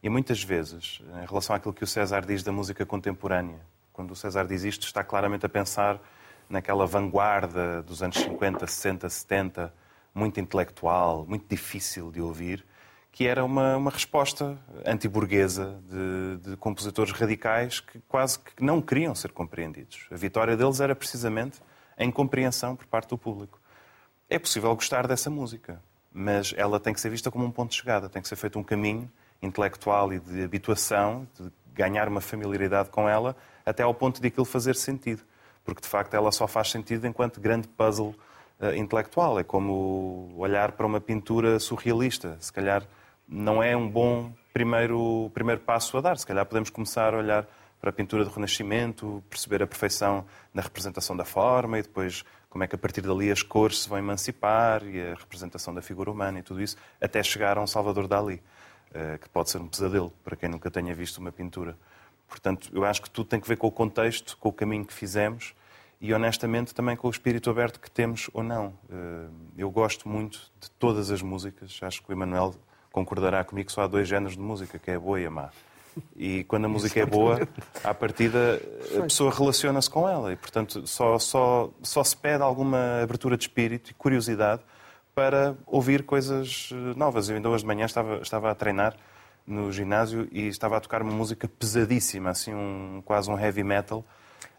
[0.04, 3.60] E muitas vezes, em relação àquilo que o César diz da música contemporânea,
[3.98, 6.00] quando o César diz isto, está claramente a pensar
[6.48, 9.74] naquela vanguarda dos anos 50, 60, 70,
[10.14, 12.64] muito intelectual, muito difícil de ouvir,
[13.12, 14.56] que era uma, uma resposta
[14.86, 20.06] antiburguesa de, de compositores radicais que quase que não queriam ser compreendidos.
[20.12, 21.60] A vitória deles era precisamente
[21.98, 23.60] a incompreensão por parte do público.
[24.30, 25.82] É possível gostar dessa música,
[26.14, 28.60] mas ela tem que ser vista como um ponto de chegada, tem que ser feito
[28.60, 33.36] um caminho intelectual e de habituação, de ganhar uma familiaridade com ela,
[33.66, 35.22] até ao ponto de aquilo fazer sentido.
[35.64, 38.16] Porque, de facto, ela só faz sentido enquanto grande puzzle
[38.60, 39.40] uh, intelectual.
[39.40, 42.38] É como olhar para uma pintura surrealista.
[42.40, 42.84] Se calhar
[43.28, 46.18] não é um bom primeiro, primeiro passo a dar.
[46.18, 47.48] Se calhar podemos começar a olhar
[47.80, 52.64] para a pintura do Renascimento, perceber a perfeição na representação da forma e depois como
[52.64, 56.10] é que a partir dali as cores se vão emancipar e a representação da figura
[56.10, 58.42] humana e tudo isso, até chegar a um Salvador Dali,
[59.22, 61.78] que pode ser um pesadelo para quem nunca tenha visto uma pintura.
[62.28, 64.94] Portanto, eu acho que tudo tem que ver com o contexto, com o caminho que
[64.94, 65.54] fizemos
[66.00, 68.74] e honestamente também com o espírito aberto que temos ou não.
[68.90, 72.54] Eh, eu gosto muito de todas as músicas, acho que o Emanuel
[72.92, 75.50] concordará comigo só há dois géneros de música, que é a boa e a má.
[76.16, 77.48] E quando a música é boa,
[77.84, 78.62] à partida
[78.96, 83.46] a pessoa relaciona-se com ela e, portanto, só, só, só se pede alguma abertura de
[83.46, 84.62] espírito e curiosidade
[85.18, 87.28] para ouvir coisas eh, novas.
[87.28, 88.96] Eu ainda hoje de manhã estava, estava a treinar
[89.48, 94.06] no ginásio e estava a tocar uma música pesadíssima, assim, um, quase um heavy metal,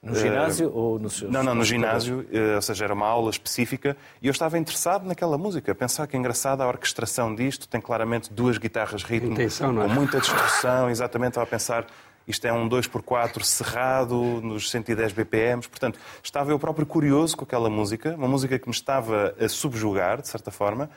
[0.02, 3.06] No ginásio uh, ou no seu Não, não, no ginásio, uh, ou seja, era uma
[3.06, 5.72] aula específica e eu estava interessado naquela música.
[5.76, 9.86] Pensar que é engraçada a orquestração disto, tem claramente duas guitarras ritmo, Intenção, é?
[9.86, 11.86] com muita distorção, exatamente, estava a pensar
[12.28, 15.68] isto é um 2x4 cerrado, nos 110 BPMs.
[15.68, 20.20] Portanto, estava eu próprio curioso com aquela música, uma música que me estava a subjugar,
[20.20, 20.90] de certa forma,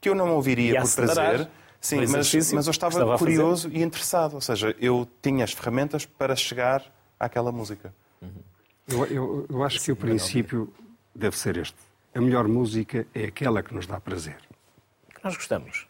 [0.00, 1.48] que eu não ouviria por prazer.
[1.80, 4.34] Sim, mas, mas eu estava, estava curioso e interessado.
[4.34, 6.84] Ou seja, eu tinha as ferramentas para chegar
[7.18, 7.92] àquela música.
[8.86, 10.72] Eu, eu, eu acho que o princípio
[11.14, 11.76] deve ser este.
[12.14, 14.38] A melhor música é aquela que nos dá prazer.
[15.14, 15.86] Que nós gostamos.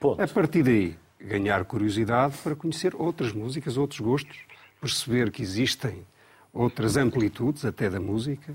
[0.00, 0.22] Ponto.
[0.22, 4.38] A partir daí, ganhar curiosidade para conhecer outras músicas, outros gostos,
[4.80, 6.06] perceber que existem
[6.52, 8.54] outras amplitudes até da música,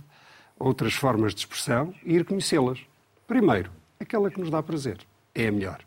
[0.57, 2.79] outras formas de expressão e ir conhecê-las.
[3.27, 4.97] Primeiro, aquela que nos dá prazer.
[5.33, 5.79] É a melhor.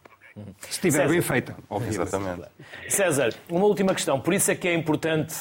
[0.59, 1.09] Se estiver César.
[1.09, 2.01] bem feita, obviamente.
[2.01, 2.49] Exatamente.
[2.89, 4.21] César, uma última questão.
[4.21, 5.35] Por isso é que é importante.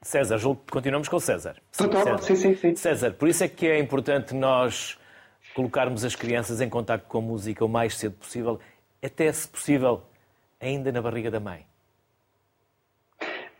[0.00, 0.40] César,
[0.70, 1.56] continuamos com o César.
[1.70, 2.18] Sim, César.
[2.18, 2.74] sim, sim, sim.
[2.74, 4.98] César, por isso é que é importante nós
[5.54, 8.58] colocarmos as crianças em contato com a música o mais cedo possível
[9.02, 10.02] até se possível,
[10.60, 11.66] ainda na barriga da mãe?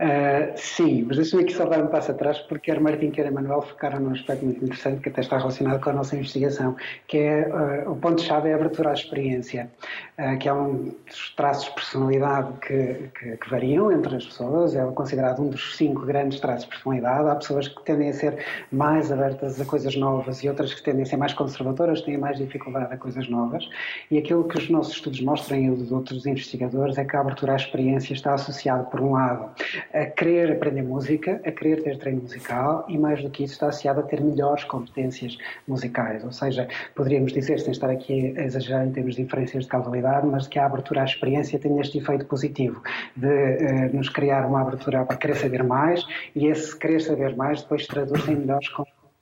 [0.02, 3.62] Uh, sim, mas deixa-me aqui só dar um passo atrás, porque quer Martim, quer Emanuel
[3.62, 6.74] focaram num aspecto muito interessante que até está relacionado com a nossa investigação,
[7.06, 7.46] que é
[7.86, 9.70] uh, o ponto-chave é a abertura à experiência,
[10.18, 14.74] uh, que é um dos traços de personalidade que, que, que, variam entre as pessoas,
[14.74, 17.28] é considerado um dos cinco grandes traços de personalidade.
[17.28, 21.04] Há pessoas que tendem a ser mais abertas a coisas novas e outras que tendem
[21.04, 23.68] a ser mais conservadoras, têm mais dificuldade a coisas novas.
[24.10, 27.52] E aquilo que os nossos estudos mostram e os outros investigadores é que a abertura
[27.52, 29.48] à experiência está associada, por um lado,
[29.92, 33.68] a querer aprender música, a querer ter treino musical e, mais do que isso, está
[33.68, 35.36] associado a ter melhores competências
[35.66, 36.24] musicais.
[36.24, 40.26] Ou seja, poderíamos dizer, sem estar aqui a exagerar em termos de inferências de causalidade,
[40.26, 42.82] mas que a abertura à experiência tem este efeito positivo
[43.16, 47.62] de eh, nos criar uma abertura para querer saber mais e esse querer saber mais
[47.62, 48.68] depois traduz em melhores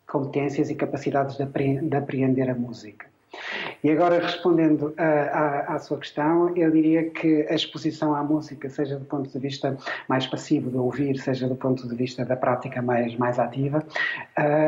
[0.06, 3.06] competências e capacidades de, de apreender a música.
[3.82, 8.98] E agora, respondendo à, à, sua questão, eu diria que a exposição à música, seja
[8.98, 9.76] do ponto de vista
[10.06, 13.82] mais passivo de ouvir, seja do ponto de vista da prática mais, mais ativa,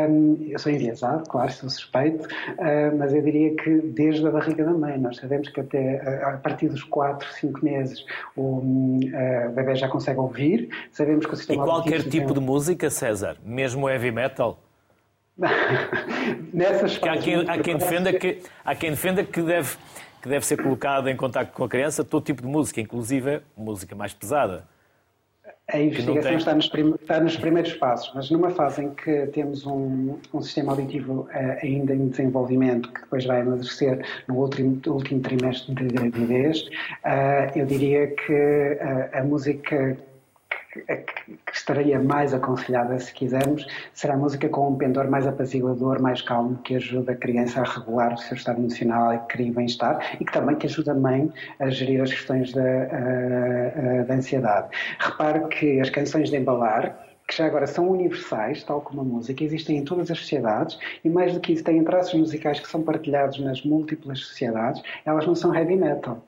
[0.08, 4.64] um, eu sou enviesado, claro, sou suspeito, uh, mas eu diria que desde a barriga
[4.64, 8.04] da mãe, nós sabemos que até a partir dos 4, 5 meses
[8.34, 12.88] o, uh, bebê já consegue ouvir, sabemos que o sistema E qualquer tipo de música,
[12.88, 14.58] César, mesmo heavy metal?
[16.52, 19.76] Nessas há quem, há, quem defenda que, há quem defenda que deve,
[20.20, 23.94] que deve ser colocado em contato com a criança todo tipo de música, inclusive música
[23.94, 24.64] mais pesada.
[25.72, 29.64] A investigação está nos, prim, está nos, primeiros passos, mas numa fase em que temos
[29.64, 31.28] um, um sistema auditivo uh,
[31.62, 37.64] ainda em desenvolvimento, que depois vai amadurecer no último, último trimestre de gravidez, uh, eu
[37.64, 39.96] diria que uh, a música
[40.72, 46.22] que estaria mais aconselhada, se quisermos, será a música com um pendor mais apaziguador, mais
[46.22, 50.24] calmo, que ajuda a criança a regular o seu estado emocional e cria bem-estar e
[50.24, 52.62] que também que ajuda a mãe a gerir as questões da,
[54.06, 54.68] da ansiedade.
[54.98, 56.96] Repare que as canções de embalar,
[57.28, 61.10] que já agora são universais, tal como a música, existem em todas as sociedades e,
[61.10, 65.34] mais do que isso, têm traços musicais que são partilhados nas múltiplas sociedades, elas não
[65.34, 66.22] são heavy metal.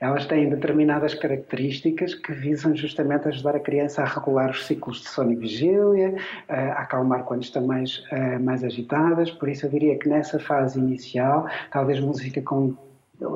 [0.00, 5.08] Elas têm determinadas características que visam justamente ajudar a criança a regular os ciclos de
[5.08, 6.14] sono e vigília,
[6.48, 8.02] a acalmar quando estão mais,
[8.40, 9.30] mais agitadas.
[9.30, 12.74] Por isso, eu diria que nessa fase inicial, talvez música com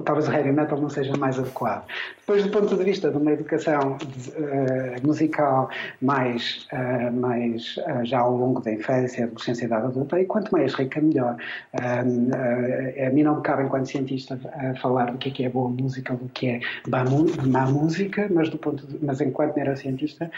[0.04, 1.84] talvez o heavy metal não seja mais adequado.
[2.26, 5.70] Depois, do ponto de vista de uma educação uh, musical
[6.02, 10.50] mais, uh, mais uh, já ao longo da infância, adolescência e idade adulta, e quanto
[10.50, 11.36] mais rica, melhor.
[11.72, 14.38] a mim não me cabe, enquanto cientista,
[14.82, 18.48] falar do que é, que é boa música ou do que é má música, mas,
[18.48, 20.28] do ponto de, mas enquanto neurocientista,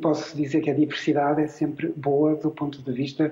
[0.00, 3.30] posso dizer que a diversidade é sempre boa do ponto de vista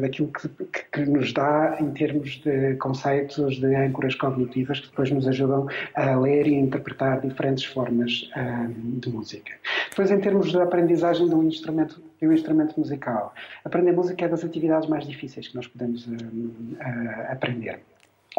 [0.00, 0.48] daquilo que,
[0.92, 6.16] que, nos dá em termos de conceitos, de âncoras cognitivas que depois nos ajudam a
[6.16, 9.52] ler e interpretar diferentes formas um, de música.
[9.90, 14.28] Depois, em termos de aprendizagem de um instrumento, de um instrumento musical, aprender música é
[14.28, 17.80] das atividades mais difíceis que nós podemos um, uh, aprender.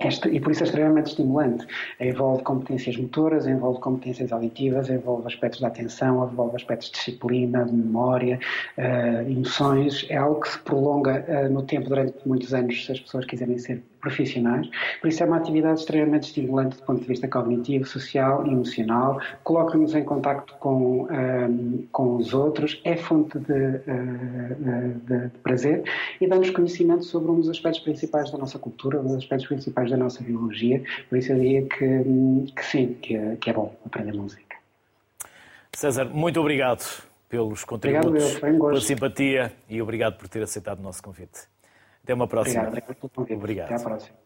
[0.02, 1.68] Este, e por isso é extremamente estimulante.
[2.00, 7.74] Envolve competências motoras, envolve competências auditivas, envolve aspectos da atenção, envolve aspectos de disciplina, de
[7.74, 8.40] memória,
[8.78, 10.06] uh, emoções.
[10.10, 13.60] É algo que se prolonga uh, no tempo durante muitos anos se as pessoas quiserem
[13.60, 14.70] ser profissionais.
[15.00, 19.20] Por isso é uma atividade extremamente estimulante do ponto de vista cognitivo, social e emocional.
[19.44, 25.84] Coloca-nos em contacto com, ehm, com os outros, é fonte de, uh, de, de prazer
[26.20, 29.83] e dá-nos conhecimento sobre um dos aspectos principais da nossa cultura, um dos aspectos principais
[29.90, 30.84] da nossa biologia.
[31.10, 34.56] Por isso eu diria que, que sim, que é, que é bom aprender música.
[35.74, 41.02] César, muito obrigado pelos contributos, obrigado, pela simpatia e obrigado por ter aceitado o nosso
[41.02, 41.48] convite.
[42.04, 42.68] Até uma próxima.
[42.68, 43.38] Obrigado, obrigado.
[43.38, 43.66] Obrigado.
[43.66, 44.18] Até à próxima.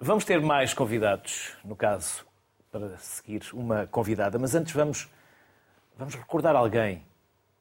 [0.00, 2.26] Vamos ter mais convidados, no caso,
[2.70, 5.08] para seguir uma convidada, mas antes vamos,
[5.96, 7.02] vamos recordar alguém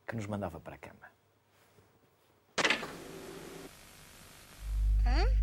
[0.08, 1.04] que nos mandava para a cama.
[5.04, 5.43] Vitinho.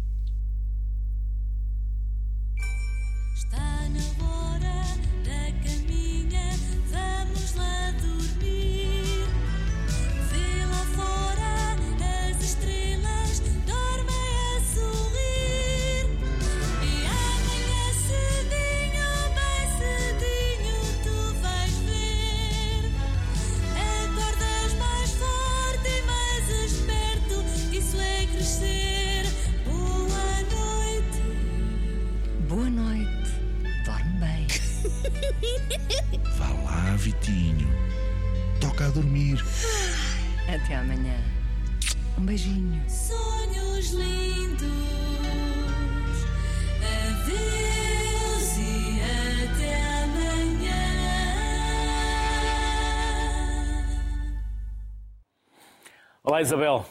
[56.40, 56.86] Olá, Isabel.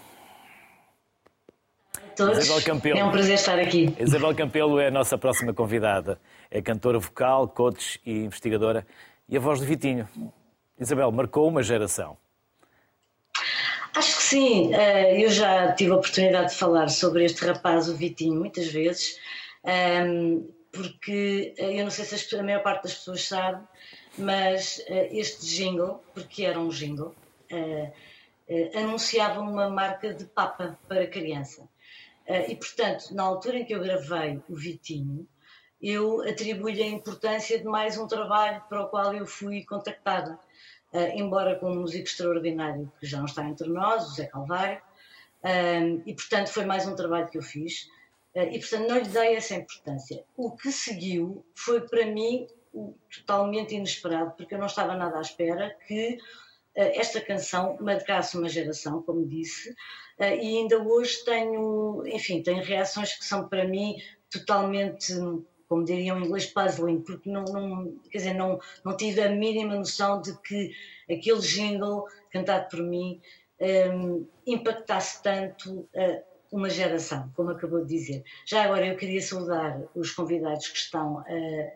[2.16, 2.38] Todos.
[2.38, 3.00] Isabel Campelo.
[3.00, 3.96] É um prazer estar aqui.
[4.00, 6.20] Isabel Campelo é a nossa próxima convidada.
[6.52, 8.86] É cantora vocal, coach e investigadora
[9.28, 10.08] e a voz de Vitinho.
[10.80, 12.16] Isabel, marcou uma geração.
[13.96, 14.72] Acho que sim.
[14.72, 19.18] Eh, eu já tive a oportunidade de falar sobre este rapaz, o Vitinho, muitas vezes,
[19.64, 23.64] ehm, porque eh, eu não sei se a maior parte das pessoas sabe,
[24.16, 27.16] mas eh, este jingle, porque era um jingle,
[28.76, 31.68] anunciava uma marca de papa para criança.
[32.48, 35.28] E, portanto, na altura em que eu gravei o Vitinho,
[35.82, 40.40] eu atribuo-lhe a importância de mais um trabalho para o qual eu fui contactada.
[40.92, 44.82] Uh, embora com um músico extraordinário que já não está entre nós, o Zé Calvário,
[45.44, 47.88] uh, e portanto foi mais um trabalho que eu fiz,
[48.36, 50.24] e portanto não lhe dei essa importância.
[50.36, 52.48] O que seguiu foi para mim
[53.12, 56.18] totalmente inesperado, porque eu não estava nada à espera que
[56.76, 59.74] esta canção marcasse uma geração, como disse,
[60.20, 63.96] e ainda hoje tenho, enfim, tenho reações que são para mim
[64.30, 65.14] totalmente
[65.70, 69.76] como diriam em inglês, puzzling, porque não, não, quer dizer, não, não tive a mínima
[69.76, 70.72] noção de que
[71.10, 73.22] aquele jingle cantado por mim
[73.94, 78.24] um, impactasse tanto uh, uma geração, como acabou de dizer.
[78.48, 81.24] Já agora eu queria saudar os convidados que estão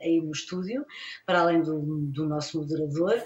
[0.02, 0.84] aí no estúdio,
[1.28, 3.24] para além do, do nosso moderador,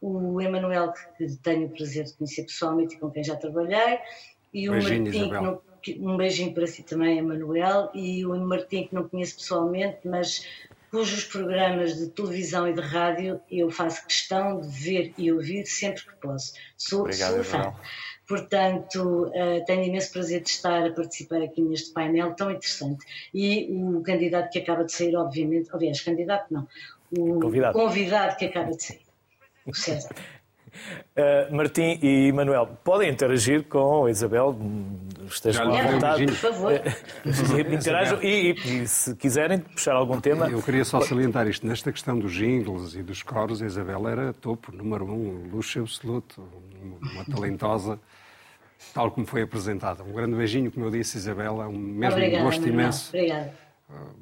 [0.00, 3.98] o Emanuel, que, tenho o prazer de conhecer pessoalmente e com quem já trabalhei,
[4.52, 8.86] e o Beijinho, Martim, que não, um beijinho para si também, Emanuel, e o Martim,
[8.86, 10.44] que não conheço pessoalmente, mas
[10.90, 16.04] cujos programas de televisão e de rádio eu faço questão de ver e ouvir sempre
[16.04, 16.52] que posso.
[16.76, 17.74] Sou, Obrigado, sou fã.
[18.26, 23.04] Portanto, uh, tenho imenso prazer de estar a participar aqui neste painel tão interessante.
[23.34, 26.66] E o candidato que acaba de sair, obviamente, aliás, candidato não,
[27.16, 29.06] o convidado, convidado que acaba de sair,
[29.78, 30.14] César.
[31.16, 34.56] Uh, Martim e Manuel, podem interagir com a Isabel,
[35.28, 36.26] estejam à vontade.
[36.26, 36.72] Por favor.
[37.72, 40.48] Interajam e, e, se quiserem puxar algum tema.
[40.48, 41.66] Eu queria só salientar isto.
[41.66, 46.42] Nesta questão dos jingles e dos coros, a Isabel era topo, número um, luxo absoluto,
[46.80, 47.98] uma talentosa,
[48.94, 50.02] tal como foi apresentada.
[50.02, 53.08] Um grande beijinho, como eu disse, Isabel, é um mesmo Obrigada, gosto imenso.
[53.08, 53.69] Obrigada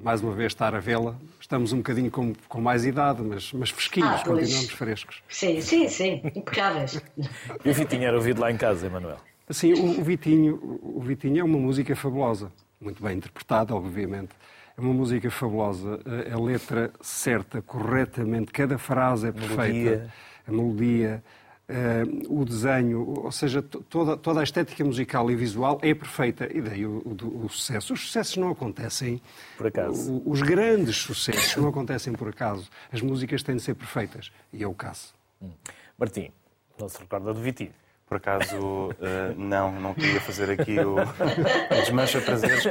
[0.02, 1.16] mais uma vez estar a vê-la.
[1.40, 5.22] Estamos um bocadinho com, com mais idade, mas, mas fresquinhos, ah, continuamos frescos.
[5.28, 7.00] Sim, sim, sim, impecáveis.
[7.64, 9.18] e o Vitinho era ouvido lá em casa, Emanuel?
[9.50, 14.30] Sim, o, o, Vitinho, o Vitinho é uma música fabulosa, muito bem interpretada, obviamente.
[14.76, 19.62] É uma música fabulosa, a, a letra certa, corretamente, cada frase é perfeita.
[19.72, 20.10] Melodia.
[20.46, 21.24] A melodia
[21.68, 26.48] Uh, o desenho, ou seja, toda, toda a estética musical e visual é perfeita.
[26.50, 27.92] E daí o, o, o sucesso.
[27.92, 29.20] Os sucessos não acontecem
[29.56, 30.12] por acaso.
[30.12, 32.70] O, os grandes sucessos não acontecem por acaso.
[32.90, 34.32] As músicas têm de ser perfeitas.
[34.50, 35.12] E é o caso.
[35.42, 35.50] Hum.
[35.98, 36.30] Martim,
[36.78, 37.74] não se recorda do Vitinho?
[38.08, 38.94] Por acaso, uh,
[39.36, 42.64] não, não queria fazer aqui o, o desmancha prazeres.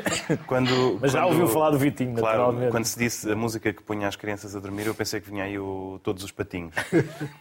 [0.47, 2.71] Quando, Mas já quando, ouviu falar do Vitinho, claro, naturalmente.
[2.71, 5.43] Quando se disse a música que punha as crianças a dormir, eu pensei que vinha
[5.43, 6.73] aí o Todos os Patinhos.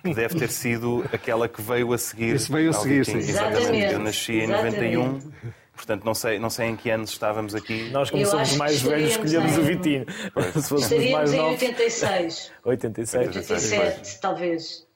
[0.04, 2.36] Que deve ter sido aquela que veio a seguir.
[2.36, 3.22] Isso veio a seguir, Vitinho.
[3.22, 3.30] sim.
[3.30, 3.60] Exatamente.
[3.62, 3.92] Exatamente.
[3.94, 4.96] Eu nasci em Exatamente.
[4.96, 5.32] 91.
[5.74, 7.88] Portanto, não sei, não sei em que anos estávamos aqui.
[7.90, 10.06] Nós, como Eu somos mais velhos, escolhemos o em- Vitinho.
[10.08, 11.52] Se fôssemos Estaríamos mais em novos.
[11.62, 13.26] 86, 86.
[13.26, 14.86] 87, talvez.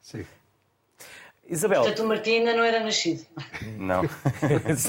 [0.00, 0.24] Sim.
[1.52, 3.26] Isabel, Portanto, o Martim ainda não era nascido.
[3.76, 4.00] Não.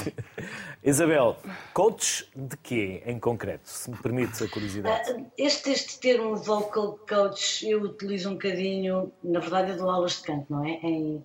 [0.82, 1.36] Isabel,
[1.74, 5.10] coach de quê em concreto, se me permite a curiosidade?
[5.10, 10.16] Ah, Este, este termo vocal coach eu utilizo um bocadinho, na verdade eu dou aulas
[10.16, 10.70] de canto, não é?
[10.82, 11.22] Em,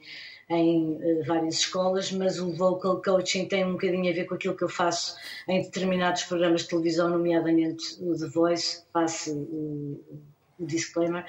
[0.50, 4.58] em eh, várias escolas, mas o vocal coaching tem um bocadinho a ver com aquilo
[4.58, 5.16] que eu faço
[5.48, 10.04] em determinados programas de televisão, nomeadamente o The Voice, passe o,
[10.60, 11.26] o disclaimer.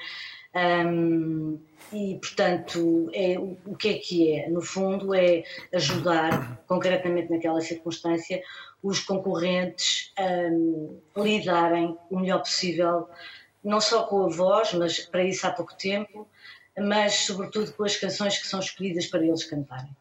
[0.53, 1.59] Um,
[1.93, 4.49] e, portanto, é, o que é que é?
[4.49, 5.43] No fundo, é
[5.73, 8.41] ajudar, concretamente naquela circunstância,
[8.83, 13.07] os concorrentes um, lidarem o melhor possível,
[13.63, 16.27] não só com a voz, mas para isso há pouco tempo,
[16.77, 19.95] mas sobretudo com as canções que são escolhidas para eles cantarem.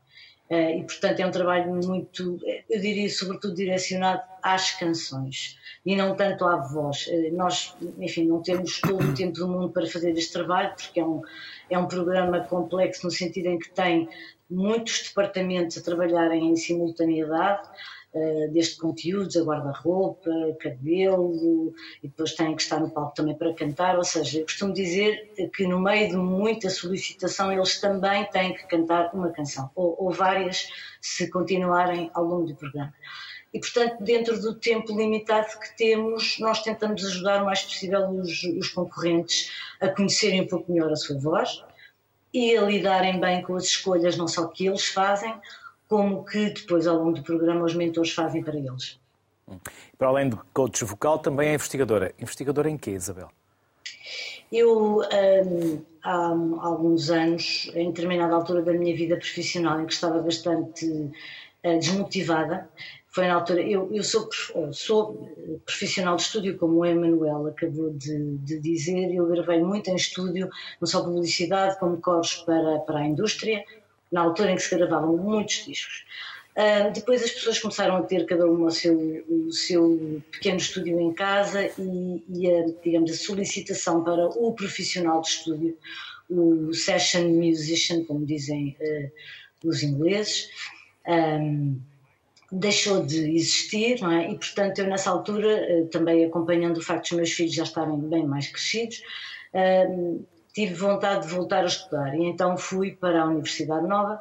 [0.50, 5.94] Eh, e, portanto, é um trabalho muito, eh, eu diria, sobretudo direcionado às canções e
[5.94, 7.06] não tanto à voz.
[7.08, 10.98] Eh, Nós, enfim, não temos todo o tempo do mundo para fazer este trabalho, porque
[10.98, 11.22] é um,
[11.70, 14.08] é um programa complexo no sentido em que tem
[14.50, 17.68] muitos departamentos a trabalharem em simultaneidade,
[18.12, 20.30] eh, desde conteúdos, a guarda-roupa,
[20.60, 23.96] cabelo, e depois têm que estar no palco também para cantar.
[23.96, 28.66] Ou seja, eu costumo dizer que no meio de muita solicitação eles também têm que
[28.66, 30.68] cantar uma canção, ou, ou várias,
[31.00, 32.92] se continuarem ao longo do programa.
[33.52, 38.42] E, portanto, dentro do tempo limitado que temos, nós tentamos ajudar o mais possível os,
[38.42, 39.50] os concorrentes
[39.80, 41.64] a conhecerem um pouco melhor a sua voz
[42.32, 45.34] e a lidarem bem com as escolhas, não só que eles fazem,
[45.90, 48.98] como que depois, ao longo do programa, os mentores fazem para eles.
[49.98, 52.14] Para além de coach vocal, também é investigadora.
[52.16, 53.28] Investigadora em quê, Isabel?
[54.52, 56.28] Eu, hum, há
[56.62, 61.10] alguns anos, em determinada altura da minha vida profissional, em que estava bastante
[61.64, 62.70] eh, desmotivada,
[63.08, 63.60] foi na altura.
[63.62, 69.12] Eu, eu sou, prof- sou profissional de estúdio, como o Emanuel acabou de, de dizer.
[69.12, 70.48] Eu gravei muito em estúdio,
[70.80, 73.64] não só publicidade, como coros para, para a indústria,
[74.10, 76.04] na altura em que se gravavam muitos discos.
[76.56, 81.00] Ah, depois as pessoas começaram a ter cada uma o seu, o seu pequeno estúdio
[81.00, 85.78] em casa e, e a, digamos, a solicitação para o profissional de estúdio,
[86.28, 89.10] o session musician, como dizem eh,
[89.64, 90.48] os ingleses,
[91.06, 91.76] ahm,
[92.52, 94.30] deixou de existir, não é?
[94.30, 97.98] E portanto eu nessa altura, eh, também acompanhando o facto dos meus filhos já estarem
[98.00, 99.02] bem mais crescidos,
[99.54, 100.20] ahm,
[100.60, 104.20] tive vontade de voltar a estudar e então fui para a Universidade Nova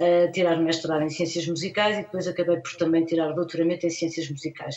[0.00, 4.28] a tirar mestrado em Ciências Musicais e depois acabei por também tirar doutoramento em Ciências
[4.28, 4.76] Musicais.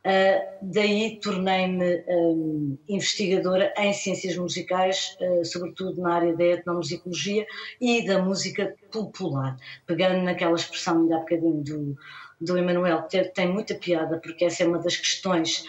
[0.00, 7.46] Uh, daí tornei-me um, investigadora em ciências musicais, uh, sobretudo na área da etnomusicologia
[7.78, 11.96] e da música popular, pegando naquela expressão ainda há bocadinho do,
[12.40, 15.66] do Emanuel, que tem muita piada, porque essa é uma das questões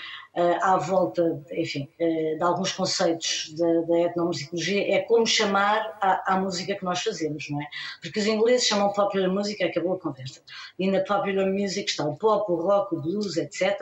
[0.61, 6.85] à volta, enfim, uh, de alguns conceitos da, etnomusicologia, é como chamar à, música que
[6.85, 7.65] nós fazemos, não é?
[8.01, 10.41] Porque os ingleses chamam popular music, acabou a conversa.
[10.79, 13.79] E na popular music está o pop, o rock, o blues, etc.,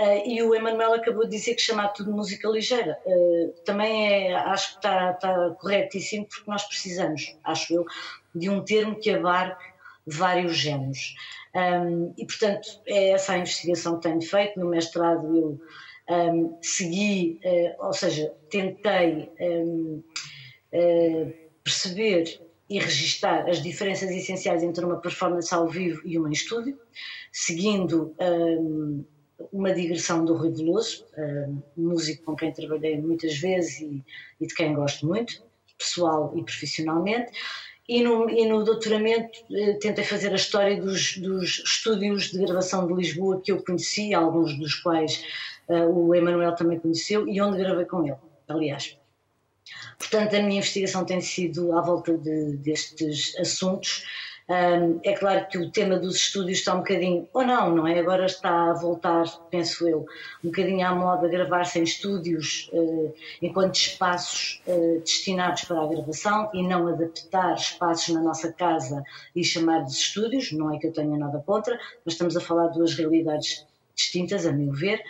[0.00, 2.98] Uh, e o Emanuel acabou de dizer que chamar tudo música ligeira.
[3.64, 7.84] Também é, acho que está, está corretíssimo, porque nós precisamos, acho eu,
[8.34, 9.62] de um termo que abarque
[10.06, 11.14] vários géneros.
[11.54, 14.58] Um, e, portanto, é essa a investigação que tenho feito.
[14.58, 15.60] No mestrado, eu
[16.08, 20.02] um, segui, uh, ou seja, tentei um,
[21.62, 26.78] perceber e registar as diferenças essenciais entre uma performance ao vivo e uma em estúdio,
[27.30, 28.16] seguindo
[29.52, 31.06] uma digressão do Rui Veloso,
[31.76, 34.02] músico com quem trabalhei muitas vezes e,
[34.40, 35.42] e, de quem gosto muito,
[35.76, 37.32] pessoal e profissionalmente.
[37.92, 42.86] E no, e no doutoramento eh, tentei fazer a história dos, dos, estúdios de gravação
[42.86, 45.22] de Lisboa que eu conheci, alguns dos quais
[45.68, 48.16] uh, o Emanuel também conheceu, e onde gravei com ele,
[48.48, 48.96] aliás.
[49.98, 54.06] Portanto, a minha investigação tem sido à volta de, destes assuntos.
[55.02, 57.98] É claro que o tema dos estúdios está um bocadinho, ou não, não é?
[57.98, 60.04] Agora está a voltar, penso eu,
[60.44, 66.50] um bocadinho à moda gravar-se em estúdios uh, enquanto espaços uh, destinados para a gravação
[66.52, 69.02] e não adaptar espaços na nossa casa
[69.34, 70.52] e chamar de estúdios.
[70.52, 74.44] Não é que eu tenha nada contra, mas estamos a falar de duas realidades distintas,
[74.44, 75.02] a meu ver.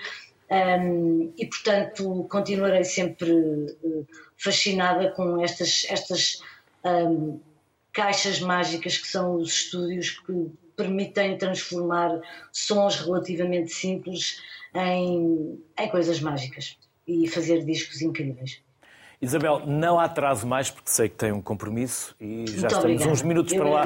[0.51, 5.87] Um, e, portanto, continuarei sempre uh, fascinada com estas.
[5.89, 6.43] estas
[6.85, 7.41] um,
[7.93, 12.21] caixas mágicas que são os estúdios que permitem transformar
[12.51, 14.41] sons relativamente simples
[14.75, 18.61] em, em coisas mágicas e fazer discos incríveis.
[19.21, 23.11] Isabel, não atraso mais porque sei que tem um compromisso e já Muito estamos obrigada.
[23.11, 23.85] uns minutos para lá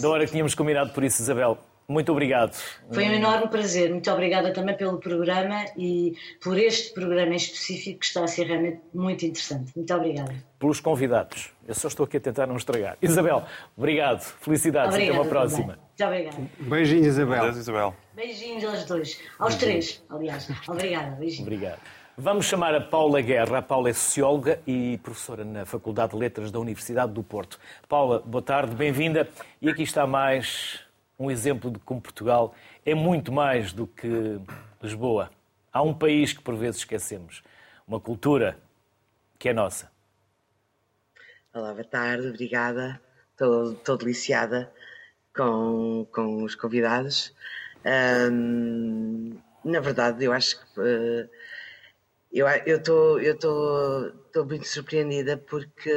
[0.00, 1.58] da hora que tínhamos combinado por isso, Isabel.
[1.88, 2.52] Muito obrigado.
[2.90, 3.90] Foi um enorme prazer.
[3.90, 8.46] Muito obrigada também pelo programa e por este programa em específico que está a ser
[8.46, 9.72] realmente muito interessante.
[9.76, 10.34] Muito obrigada.
[10.58, 11.52] Pelos convidados.
[11.66, 12.96] Eu só estou aqui a tentar não estragar.
[13.00, 13.44] Isabel,
[13.76, 14.20] obrigado.
[14.40, 14.94] Felicidades.
[14.94, 15.60] Obrigada Até uma próxima.
[15.60, 15.76] também.
[15.76, 16.50] Muito obrigada.
[16.58, 17.40] Beijinho, Isabel.
[17.42, 17.94] Adeus, Isabel.
[18.14, 19.20] Beijinhos aos dois.
[19.38, 20.50] Aos três, aliás.
[20.68, 21.42] Obrigada, beijinhos.
[21.42, 21.78] Obrigado.
[22.18, 23.58] Vamos chamar a Paula Guerra.
[23.58, 27.58] A Paula é socióloga e professora na Faculdade de Letras da Universidade do Porto.
[27.86, 29.28] Paula, boa tarde, bem-vinda.
[29.60, 30.85] E aqui está mais
[31.18, 32.54] um exemplo de como Portugal
[32.84, 34.38] é muito mais do que
[34.82, 35.30] Lisboa.
[35.72, 37.42] Há um país que por vezes esquecemos,
[37.86, 38.58] uma cultura
[39.38, 39.90] que é nossa.
[41.52, 43.00] Olá, boa tarde, obrigada.
[43.32, 44.72] Estou, deliciada
[45.34, 47.34] com, com os convidados.
[47.84, 51.28] Ahm, na verdade, eu acho que eh,
[52.32, 55.90] eu estou muito surpreendida porque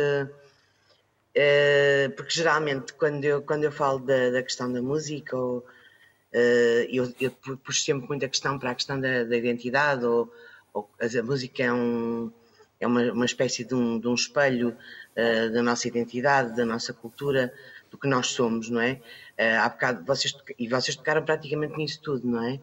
[1.44, 5.66] eh, porque geralmente quando eu quando eu falo da, da questão da música ou
[6.40, 10.04] eh, eu, eu pu- puxo sempre muito a questão para a questão da, da identidade
[10.06, 10.20] ou,
[10.74, 12.32] ou a música é um
[12.80, 14.76] é uma, uma espécie de um, de um espelho
[15.16, 17.54] eh, da nossa identidade, da nossa cultura,
[17.92, 19.02] do que nós somos, não é?
[19.64, 22.60] Há bocado, vocês, e vocês tocaram praticamente nisso tudo, não é?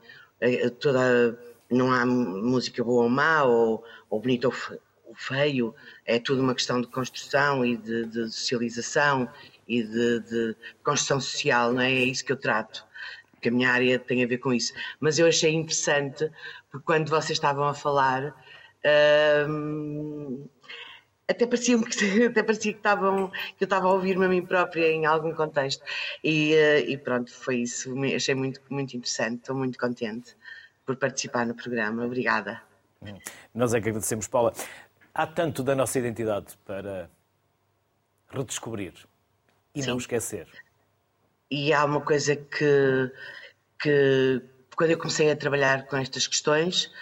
[0.81, 1.39] Toda,
[1.71, 4.55] não há música boa ou má, ou, ou bonita ou,
[5.07, 9.29] ou feio, é tudo uma questão de construção e de, de socialização
[9.67, 11.93] e de, de construção social, não é?
[11.93, 12.85] É isso que eu trato
[13.33, 14.73] porque a minha área tem a ver com isso.
[14.99, 16.31] Mas eu achei interessante,
[16.71, 18.35] porque quando vocês estavam a falar,
[19.49, 20.49] hum,
[21.29, 24.91] até parecia que até parecia que estavam que eu estava a ouvir-me a mim própria
[24.91, 25.83] em algum contexto
[26.23, 30.37] e, eh, e pronto foi isso achei muito muito interessante estou muito contente
[30.85, 32.63] por participar no programa obrigada
[33.55, 34.53] Nós é que agradecemos, Paula.
[35.19, 37.11] Há tanto da nossa identidade para
[38.29, 38.93] redescobrir
[39.75, 39.97] e não Sim.
[39.97, 40.47] esquecer.
[41.51, 43.11] e há uma coisa que,
[43.81, 44.43] que
[44.77, 46.93] quando eu comecei a trabalhar com estas questões,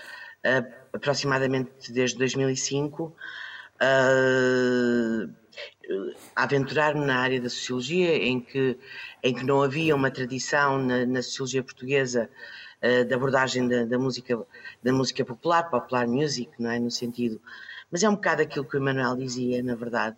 [0.45, 0.63] eh,
[0.93, 3.17] aproximadamente desde 2005,
[3.81, 5.29] eh,
[6.37, 8.79] a aventurar-me na área da sociologia, em que,
[9.25, 12.31] em que não havia uma tradição na, na sociologia portuguesa
[12.85, 14.39] eh, de abordagem da, da música,
[14.83, 16.79] da música popular, popular music, não é?
[16.79, 17.41] No sentido.
[17.91, 20.17] Mas é um bocado aquilo que o Emanuel dizia, na verdade.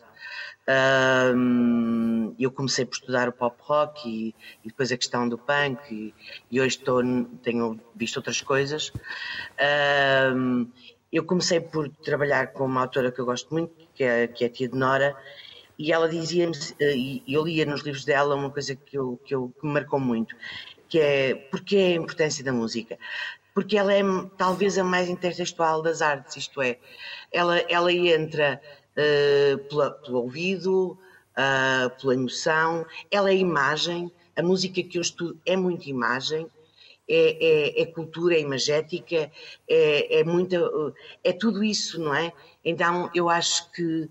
[0.67, 5.79] Ahm, eu comecei por estudar o pop rock e, e depois a questão do punk
[5.93, 6.13] e,
[6.51, 7.03] e hoje estou,
[7.41, 8.93] tenho visto outras coisas.
[11.13, 14.49] Eu comecei por trabalhar com uma autora que eu gosto muito, que é, que é
[14.49, 15.17] a Tia de Nora,
[15.79, 19.35] e ela dizia-me, eh, e eu lia nos livros dela uma coisa que, eu, que,
[19.35, 20.35] eu, que me marcou muito,
[20.89, 22.99] que é porque a importância da música?
[23.55, 24.03] Porque ela é
[24.37, 26.79] talvez a mais intertextual das artes, isto é,
[27.33, 28.61] ela, ela entra
[28.97, 30.99] eh, pela- pelo ouvido,
[31.37, 36.51] ah, pela emoção, ela é imagem, a música que eu estudo é muito imagem,
[37.09, 39.31] é, é- é cultura, é imagética,
[39.69, 40.57] é, é muita,
[41.23, 42.33] é tudo isso, não é?
[42.65, 44.11] Então eu acho que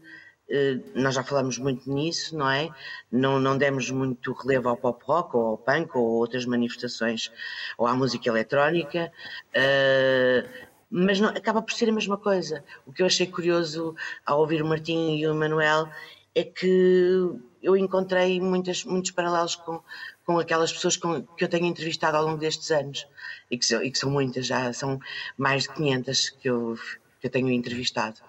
[0.94, 2.70] nós já falamos muito nisso, não é?
[3.12, 7.32] Não, não demos muito relevo ao pop rock ou ao punk ou outras manifestações
[7.78, 9.12] ou à música eletrónica,
[9.54, 10.48] eh,
[10.90, 12.64] mas não- acaba por ser a mesma coisa.
[12.86, 15.90] O que eu achei curioso ao ouvir o Martim e o Manuel
[16.36, 17.30] é que
[17.64, 19.82] eu encontrei muitas, muitos paralelos com,
[20.26, 23.08] com aquelas pessoas com, que eu tenho entrevistado ao longo destes anos
[23.50, 25.00] e que, e que são muitas, já são
[25.38, 26.76] mais de 500 que eu,
[27.20, 28.20] que eu tenho entrevistado.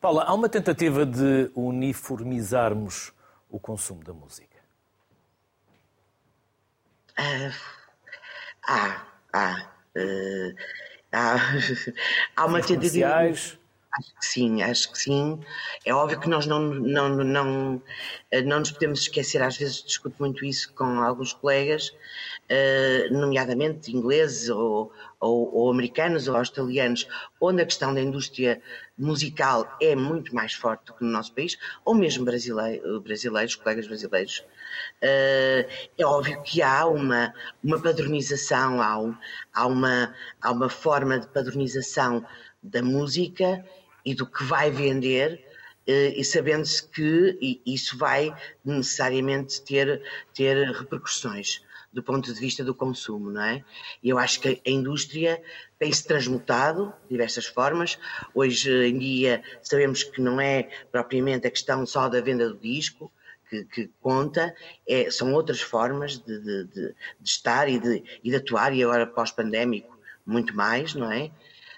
[0.00, 3.12] Paula, há uma tentativa de uniformizarmos
[3.50, 4.56] o consumo da música.
[8.66, 9.70] Há, há,
[11.12, 11.36] há,
[12.34, 13.08] há uma tentativa.
[13.92, 15.40] Acho que sim, acho que sim.
[15.84, 17.82] É óbvio que nós não, não, não,
[18.30, 21.92] eh, não nos podemos esquecer, às vezes discuto muito isso com alguns colegas,
[22.52, 27.06] eh, nomeadamente ingleses ou, ou, ou americanos ou australianos,
[27.40, 28.60] onde a questão da indústria
[28.98, 33.86] musical é muito mais forte do que no nosso país, ou mesmo brasileiro, brasileiros, colegas
[33.86, 34.44] brasileiros.
[35.00, 37.32] Eh, é óbvio que há uma,
[37.62, 39.16] uma padronização, há, um-
[39.54, 42.26] há, uma, há uma forma de padronização
[42.62, 43.64] da música
[44.04, 45.40] e do que vai vender,
[45.86, 48.34] eh, e sabendo-se que isso vai
[48.64, 50.02] necessariamente ter,
[50.34, 51.62] ter repercussões
[51.92, 53.64] do ponto de vista do consumo, não é?
[54.02, 55.42] E eu acho que a indústria
[55.78, 57.98] tem-se transmutado de diversas formas.
[58.34, 63.10] Hoje em dia sabemos que não é propriamente a questão só da venda do disco,
[63.48, 64.54] que, que conta,
[64.88, 69.06] é, são outras formas de, de- de- de estar e de, e atuar, e agora
[69.06, 71.32] pós-pandémico, muito mais, não é?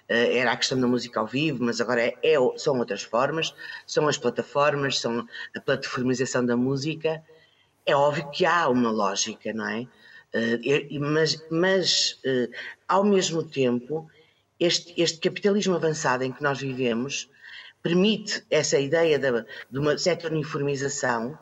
[0.09, 3.55] Eh, Era a questão da música ao vivo, mas agora é, é são outras formas,
[3.87, 7.23] são as plataformas, são a plataformização da música.
[7.87, 9.87] É óbvio que há uma lógica, não é?
[10.35, 12.49] Eh, mas, mas eh,
[12.89, 14.09] ao mesmo tempo,
[14.59, 17.29] este, este capitalismo avançado em que nós vivemos
[17.83, 21.39] permite essa ideia da- de uma certa uniformização,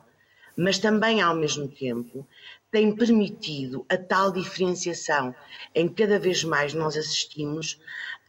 [0.56, 2.26] mas também ao mesmo tempo
[2.70, 5.34] tem permitido a tal diferenciação
[5.74, 7.78] em que cada vez mais nós assistimos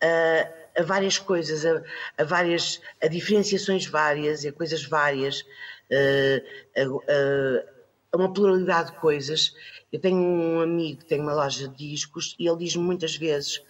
[0.01, 1.83] a, a várias coisas, a,
[2.17, 5.43] a, várias a diferenciações várias, a coisas várias,
[5.89, 6.43] eh,
[6.77, 7.65] a-
[8.13, 9.53] a uma pluralidade de coisas.
[9.91, 13.61] Eu tenho um amigo que tem uma loja de discos e ele diz-me muitas vezes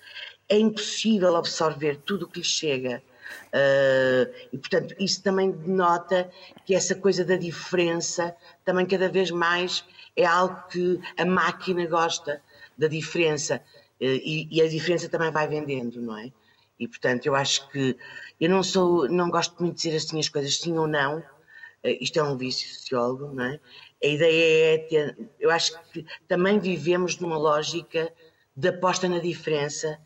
[0.52, 3.02] é impossível absorver tudo o que lhe chega.
[3.48, 6.30] Uh, e, portanto, isso também denota
[6.66, 12.42] que essa coisa da diferença também cada vez mais é algo que a máquina gosta
[12.78, 13.62] da diferença.
[14.02, 16.32] Uh, e, e a diferença também vai vendendo, não é?
[16.78, 17.96] E, portanto, eu acho que
[18.40, 21.20] eu não sou, não gosto muito de dizer assim as coisas sim ou não.
[21.20, 23.60] Uh, isto é um vício sociólogo, não é?
[24.04, 28.12] A ideia é ter, eu acho que também vivemos numa lógica
[28.56, 30.00] de aposta na diferença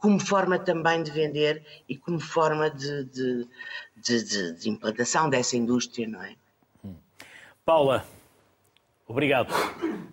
[0.00, 3.48] como forma também de vender e como forma de, de,
[3.96, 6.34] de, de- de implantação dessa indústria, não é?
[7.64, 8.04] Paula,
[9.06, 9.52] obrigado.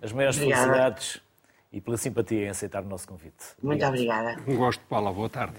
[0.01, 0.64] As maiores Obrigada.
[0.64, 1.22] felicidades
[1.72, 3.45] e pela simpatia em aceitar o nosso convite.
[3.61, 4.39] Muito obrigada.
[4.47, 5.11] Um gosto, Paula.
[5.11, 5.55] Boa tarde.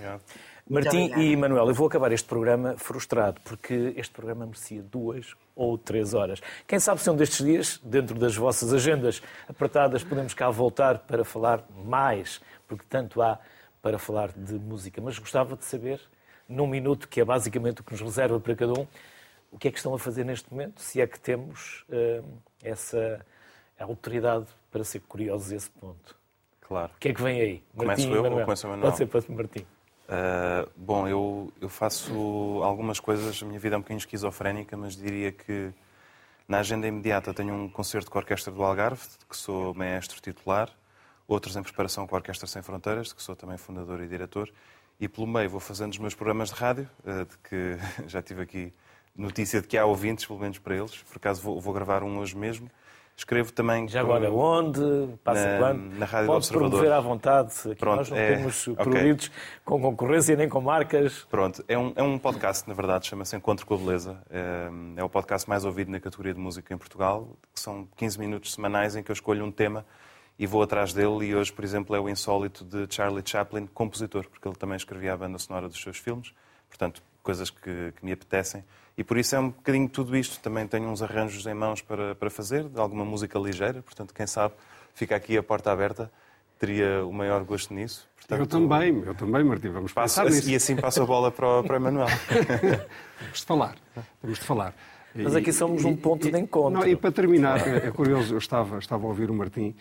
[0.68, 1.22] Martim obrigada.
[1.22, 6.14] e Manuel, eu vou acabar este programa frustrado, porque este programa merecia duas ou três
[6.14, 6.40] horas.
[6.66, 11.22] Quem sabe se um destes dias, dentro das vossas agendas apertadas, podemos cá voltar para
[11.22, 13.38] falar mais, porque tanto há
[13.82, 15.02] para falar de música.
[15.02, 16.00] Mas gostava de saber,
[16.48, 18.86] num minuto, que é basicamente o que nos reserva para cada um,
[19.52, 23.24] o que é que estão a fazer neste momento, se é que temos hum, essa
[23.78, 26.16] autoridade para ser curiosos a esse ponto.
[26.62, 26.90] Claro.
[26.96, 27.62] O que é que vem aí?
[27.76, 28.90] Começo Martim eu ou começa o Manuel?
[28.90, 29.66] Pode ser para Martim.
[30.04, 32.12] Uh, bom, eu, eu faço
[32.62, 35.72] algumas coisas, a minha vida é um bocadinho esquizofrénica, mas diria que
[36.46, 40.20] na agenda imediata tenho um concerto com a Orquestra do Algarve, de que sou maestro
[40.20, 40.70] titular,
[41.26, 44.52] outros em preparação com a Orquestra Sem Fronteiras, de que sou também fundador e diretor,
[45.00, 48.42] e pelo meio vou fazendo os meus programas de rádio, uh, de que já tive
[48.42, 48.72] aqui
[49.16, 52.18] notícia de que há ouvintes, pelo menos para eles, por acaso vou, vou gravar um
[52.18, 52.70] hoje mesmo.
[53.16, 53.86] Escrevo também...
[53.88, 54.80] Já com- agora, onde?
[55.22, 55.98] Passa Na- quando?
[55.98, 57.52] na Rádio Pode promover à vontade.
[57.64, 58.84] Aqui Pronto, nós não é- temos ok.
[58.84, 59.30] produtos
[59.64, 61.24] com concorrência nem com marcas.
[61.30, 64.18] Pronto, é um, é um podcast, na verdade, chama-se Encontro com a Beleza.
[64.28, 67.28] É, é o podcast mais ouvido na categoria de música em Portugal.
[67.54, 69.86] São 15 minutos semanais em que eu escolho um tema
[70.36, 71.26] e vou atrás dele.
[71.26, 75.12] E hoje, por exemplo, é o Insólito de Charlie Chaplin, compositor, porque ele também escrevia
[75.12, 76.34] a banda sonora dos seus filmes.
[76.68, 78.64] Portanto, coisas que, que me apetecem.
[78.96, 80.40] E por isso é um bocadinho tudo isto.
[80.40, 83.82] Também tenho uns arranjos em mãos para, para fazer, de alguma música ligeira.
[83.82, 84.54] Portanto, quem sabe,
[84.94, 86.10] fica aqui a porta aberta.
[86.58, 88.08] Teria o maior gosto nisso.
[88.16, 89.68] Portanto, Eu também, eu também, Martim.
[89.68, 90.48] Vamos Passo, pensar nisso.
[90.48, 92.06] e assim passo a bola para o, para o Emanuel.
[93.18, 93.74] Temos de falar.
[94.20, 94.74] Temos de falar.
[95.14, 96.80] Mas aqui somos um ponto de encontro.
[96.80, 99.74] Não, e para terminar, é é curioso, eu estava, estava a ouvir o Martim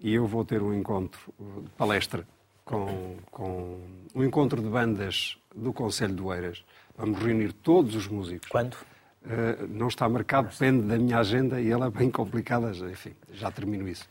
[0.00, 2.26] e eu vou ter um encontro de palestra
[2.64, 3.78] com, com
[4.14, 6.64] um encontro de bandas do Conselho de Oeiras.
[7.00, 8.46] Vamos reunir todos os músicos.
[8.50, 8.74] Quando?
[8.74, 13.50] Uh, não está marcado, depende da minha agenda e ela é bem complicada, enfim, já
[13.50, 14.06] termino isso.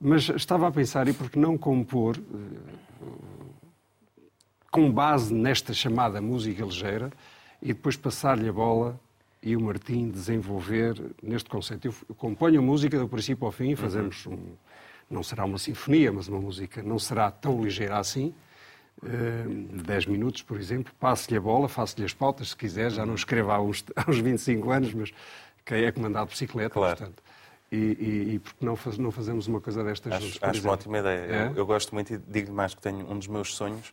[0.00, 3.20] Mas estava a pensar, e por que não compor, uh,
[4.70, 7.10] com base nesta chamada música ligeira,
[7.60, 8.98] e depois passar-lhe a bola
[9.42, 11.88] e o Martim desenvolver neste conceito.
[11.88, 14.38] Eu, eu componho a música do princípio ao fim, fazemos um.
[15.10, 18.32] Não será uma sinfonia, mas uma música não será tão ligeira assim.
[19.04, 23.04] Eh, de 10 minutos, por exemplo, passo-lhe a bola, faço-lhe as pautas, se quiser, já
[23.06, 25.12] não escrevo há uns, há uns 25 anos, mas
[25.64, 26.96] quem é comandado de bicicleta, Claro.
[26.96, 27.22] portanto.
[27.72, 30.62] E, e, e por que não, faz- não fazemos uma coisa destas Acho, juntos, acho
[30.62, 31.18] uma ótima ideia.
[31.20, 31.46] É?
[31.46, 33.92] Eu, eu gosto muito e digo mais que tenho um dos meus sonhos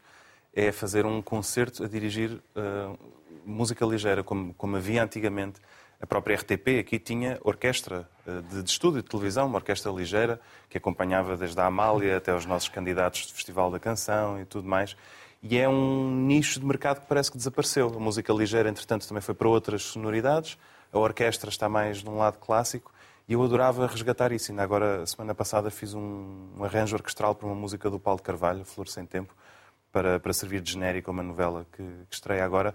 [0.54, 2.98] é fazer um concerto a dirigir uh,
[3.46, 5.60] música ligeira, como, como havia antigamente.
[6.00, 10.40] A própria RTP aqui tinha orquestra uh, de, de estúdio de televisão, uma orquestra ligeira,
[10.70, 14.68] que acompanhava desde a Amália até os nossos candidatos do Festival da Canção e tudo
[14.68, 14.96] mais.
[15.42, 17.94] E é um nicho de mercado que parece que desapareceu.
[17.96, 20.58] A música ligeira, entretanto, também foi para outras sonoridades.
[20.92, 22.92] A orquestra está mais num lado clássico.
[23.28, 24.52] E eu adorava resgatar isso.
[24.52, 28.64] Ainda agora, semana passada, fiz um, um arranjo orquestral para uma música do Paulo Carvalho,
[28.64, 29.36] Flor Sem Tempo,
[29.92, 32.74] para, para servir de genérico a uma novela que, que estreia agora.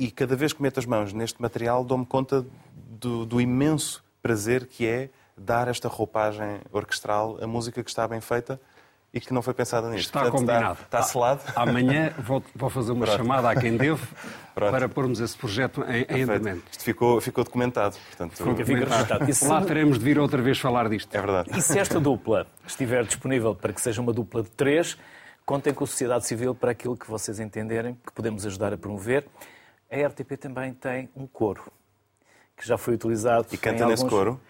[0.00, 2.44] E cada vez que meto as mãos neste material, dou-me conta
[2.74, 8.20] do, do imenso prazer que é dar esta roupagem orquestral a música que está bem
[8.20, 8.58] feita
[9.12, 10.06] e que não foi pensada nisto.
[10.06, 10.72] Está Portanto, combinado.
[10.82, 11.42] Está, está selado.
[11.54, 13.18] Amanhã vou, vou fazer uma Pronto.
[13.18, 14.06] chamada a quem devo
[14.54, 14.70] Pronto.
[14.70, 16.62] para pormos esse projeto em, em andamento.
[16.70, 17.96] Isto ficou, ficou documentado.
[18.08, 19.28] Portanto, Fica registado.
[19.30, 21.14] E se- Lá teremos de vir outra vez falar disto.
[21.14, 21.50] é verdade.
[21.58, 24.96] E se esta dupla estiver disponível para que seja uma dupla de três,
[25.44, 29.26] contem com a sociedade civil para aquilo que vocês entenderem que podemos ajudar a promover.
[29.90, 31.64] A RTP também tem um coro
[32.56, 33.46] que já foi utilizado.
[33.52, 34.40] E canta nesse alguns- coro?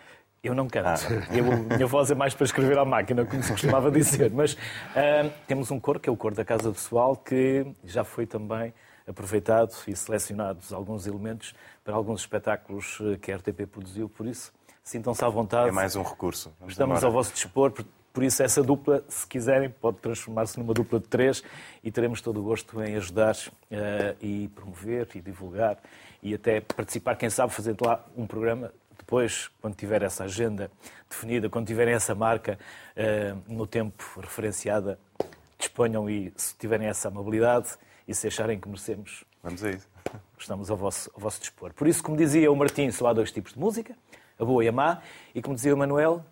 [0.43, 1.03] Eu não canto.
[1.31, 4.31] Eu, a minha voz é mais para escrever à máquina, como se costumava dizer.
[4.31, 4.57] Mas
[4.97, 8.73] ah, temos um coro, que é o coro da Casa Pessoal, que já foi também
[9.07, 14.09] aproveitado e selecionados alguns elementos para alguns espetáculos eh, que a RTP produziu.
[14.09, 15.69] Por isso, Sintam-se à vontade.
[15.69, 16.53] É mais um recurso.
[16.59, 17.07] Vamos Estamos embora.
[17.07, 17.73] ao vosso dispor,
[18.13, 21.43] por, isso essa dupla, se quiserem, pode transformar-se numa dupla de três
[21.83, 23.37] e teremos todo o gosto em ajudar
[23.71, 25.79] eh, e promover e divulgar
[26.23, 30.71] e até participar, quem sabe, fazendo lá um programa depois, quando tiver essa agenda
[31.09, 32.59] definida, quando tiverem essa marca
[32.95, 34.99] eh, no tempo referenciada,
[35.59, 37.71] disponham e se tiverem essa amabilidade
[38.07, 39.89] e se acharem que merecemos, Vamos a isso.
[40.39, 41.73] estamos ao vosso, ao vosso dispor.
[41.73, 43.97] Por isso, como dizia o Martim, só há dois tipos de música,
[44.39, 45.03] a boa e a má,
[45.35, 46.25] e como dizia o Manuel,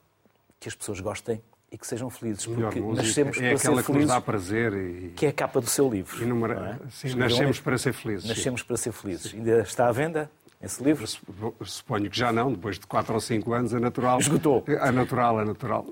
[0.60, 3.66] que as pessoas gostem e que sejam felizes, porque música nascemos é para aquela ser
[3.68, 6.22] que nos felizes, dá prazer e, que é a capa do seu livro.
[6.22, 6.88] e numera- é?
[6.90, 8.22] sim, nascemos para ser felizes.
[8.22, 8.28] sim.
[8.28, 9.34] Nascemos para ser felizes.
[9.34, 10.30] Ainda está à venda
[10.62, 11.06] esse livro?
[11.62, 14.18] Suponho que já não, depois de 4 ou 5 anos, é natural.
[14.18, 14.64] Esgotou.
[14.66, 15.84] É natural, é natural.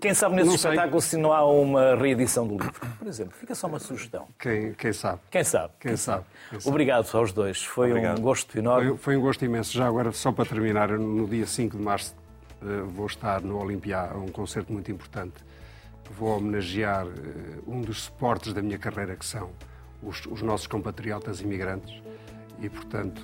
[0.00, 0.70] Quem sabe nesse Não sei.
[0.70, 3.34] espetáculo se não há uma reedição do livro, por exemplo.
[3.38, 4.26] Fica só uma sugestão.
[4.38, 5.20] Quem, quem sabe?
[5.30, 5.72] Quem sabe?
[5.80, 6.24] Quem sabe?
[6.50, 6.68] Quem sabe?
[6.68, 7.64] Obrigado aos dois.
[7.64, 8.18] Foi Obrigado.
[8.18, 8.88] um gosto enorme.
[8.90, 9.72] Foi, foi um gosto imenso.
[9.72, 12.14] Já agora, só para terminar, no dia 5 de março
[12.88, 15.34] vou estar no Olimpiá, a um concerto muito importante.
[16.16, 19.50] Vou homenagear eh, um dos suportes da minha carreira, que são
[20.02, 22.02] os, os nossos compatriotas imigrantes.
[22.60, 23.22] E, portanto,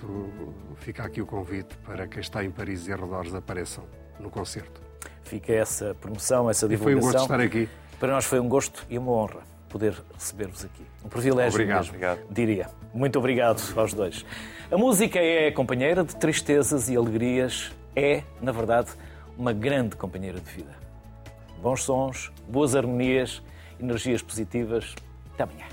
[0.77, 3.85] fica aqui o convite para quem está em Paris e arredores apareçam
[4.21, 4.81] no concerto.
[5.25, 7.27] Fica essa promoção, essa E foi um divulgação.
[7.27, 7.69] gosto estar aqui.
[7.99, 10.85] Para nós foi um gosto e uma honra poder receber-vos aqui.
[11.05, 11.79] Um privilégio Obrigado.
[11.79, 12.21] mesmo, Obrigado.
[12.31, 12.71] diria.
[12.93, 14.25] Muito obrigado aos dois.
[14.71, 17.73] A música é companheira de tristezas e alegrias.
[17.97, 18.91] É, na verdade,
[19.37, 20.73] uma grande companheira de vida.
[21.61, 23.43] Bons sons, boas harmonias,
[23.81, 24.95] energias positivas.
[25.33, 25.67] Até amanhã.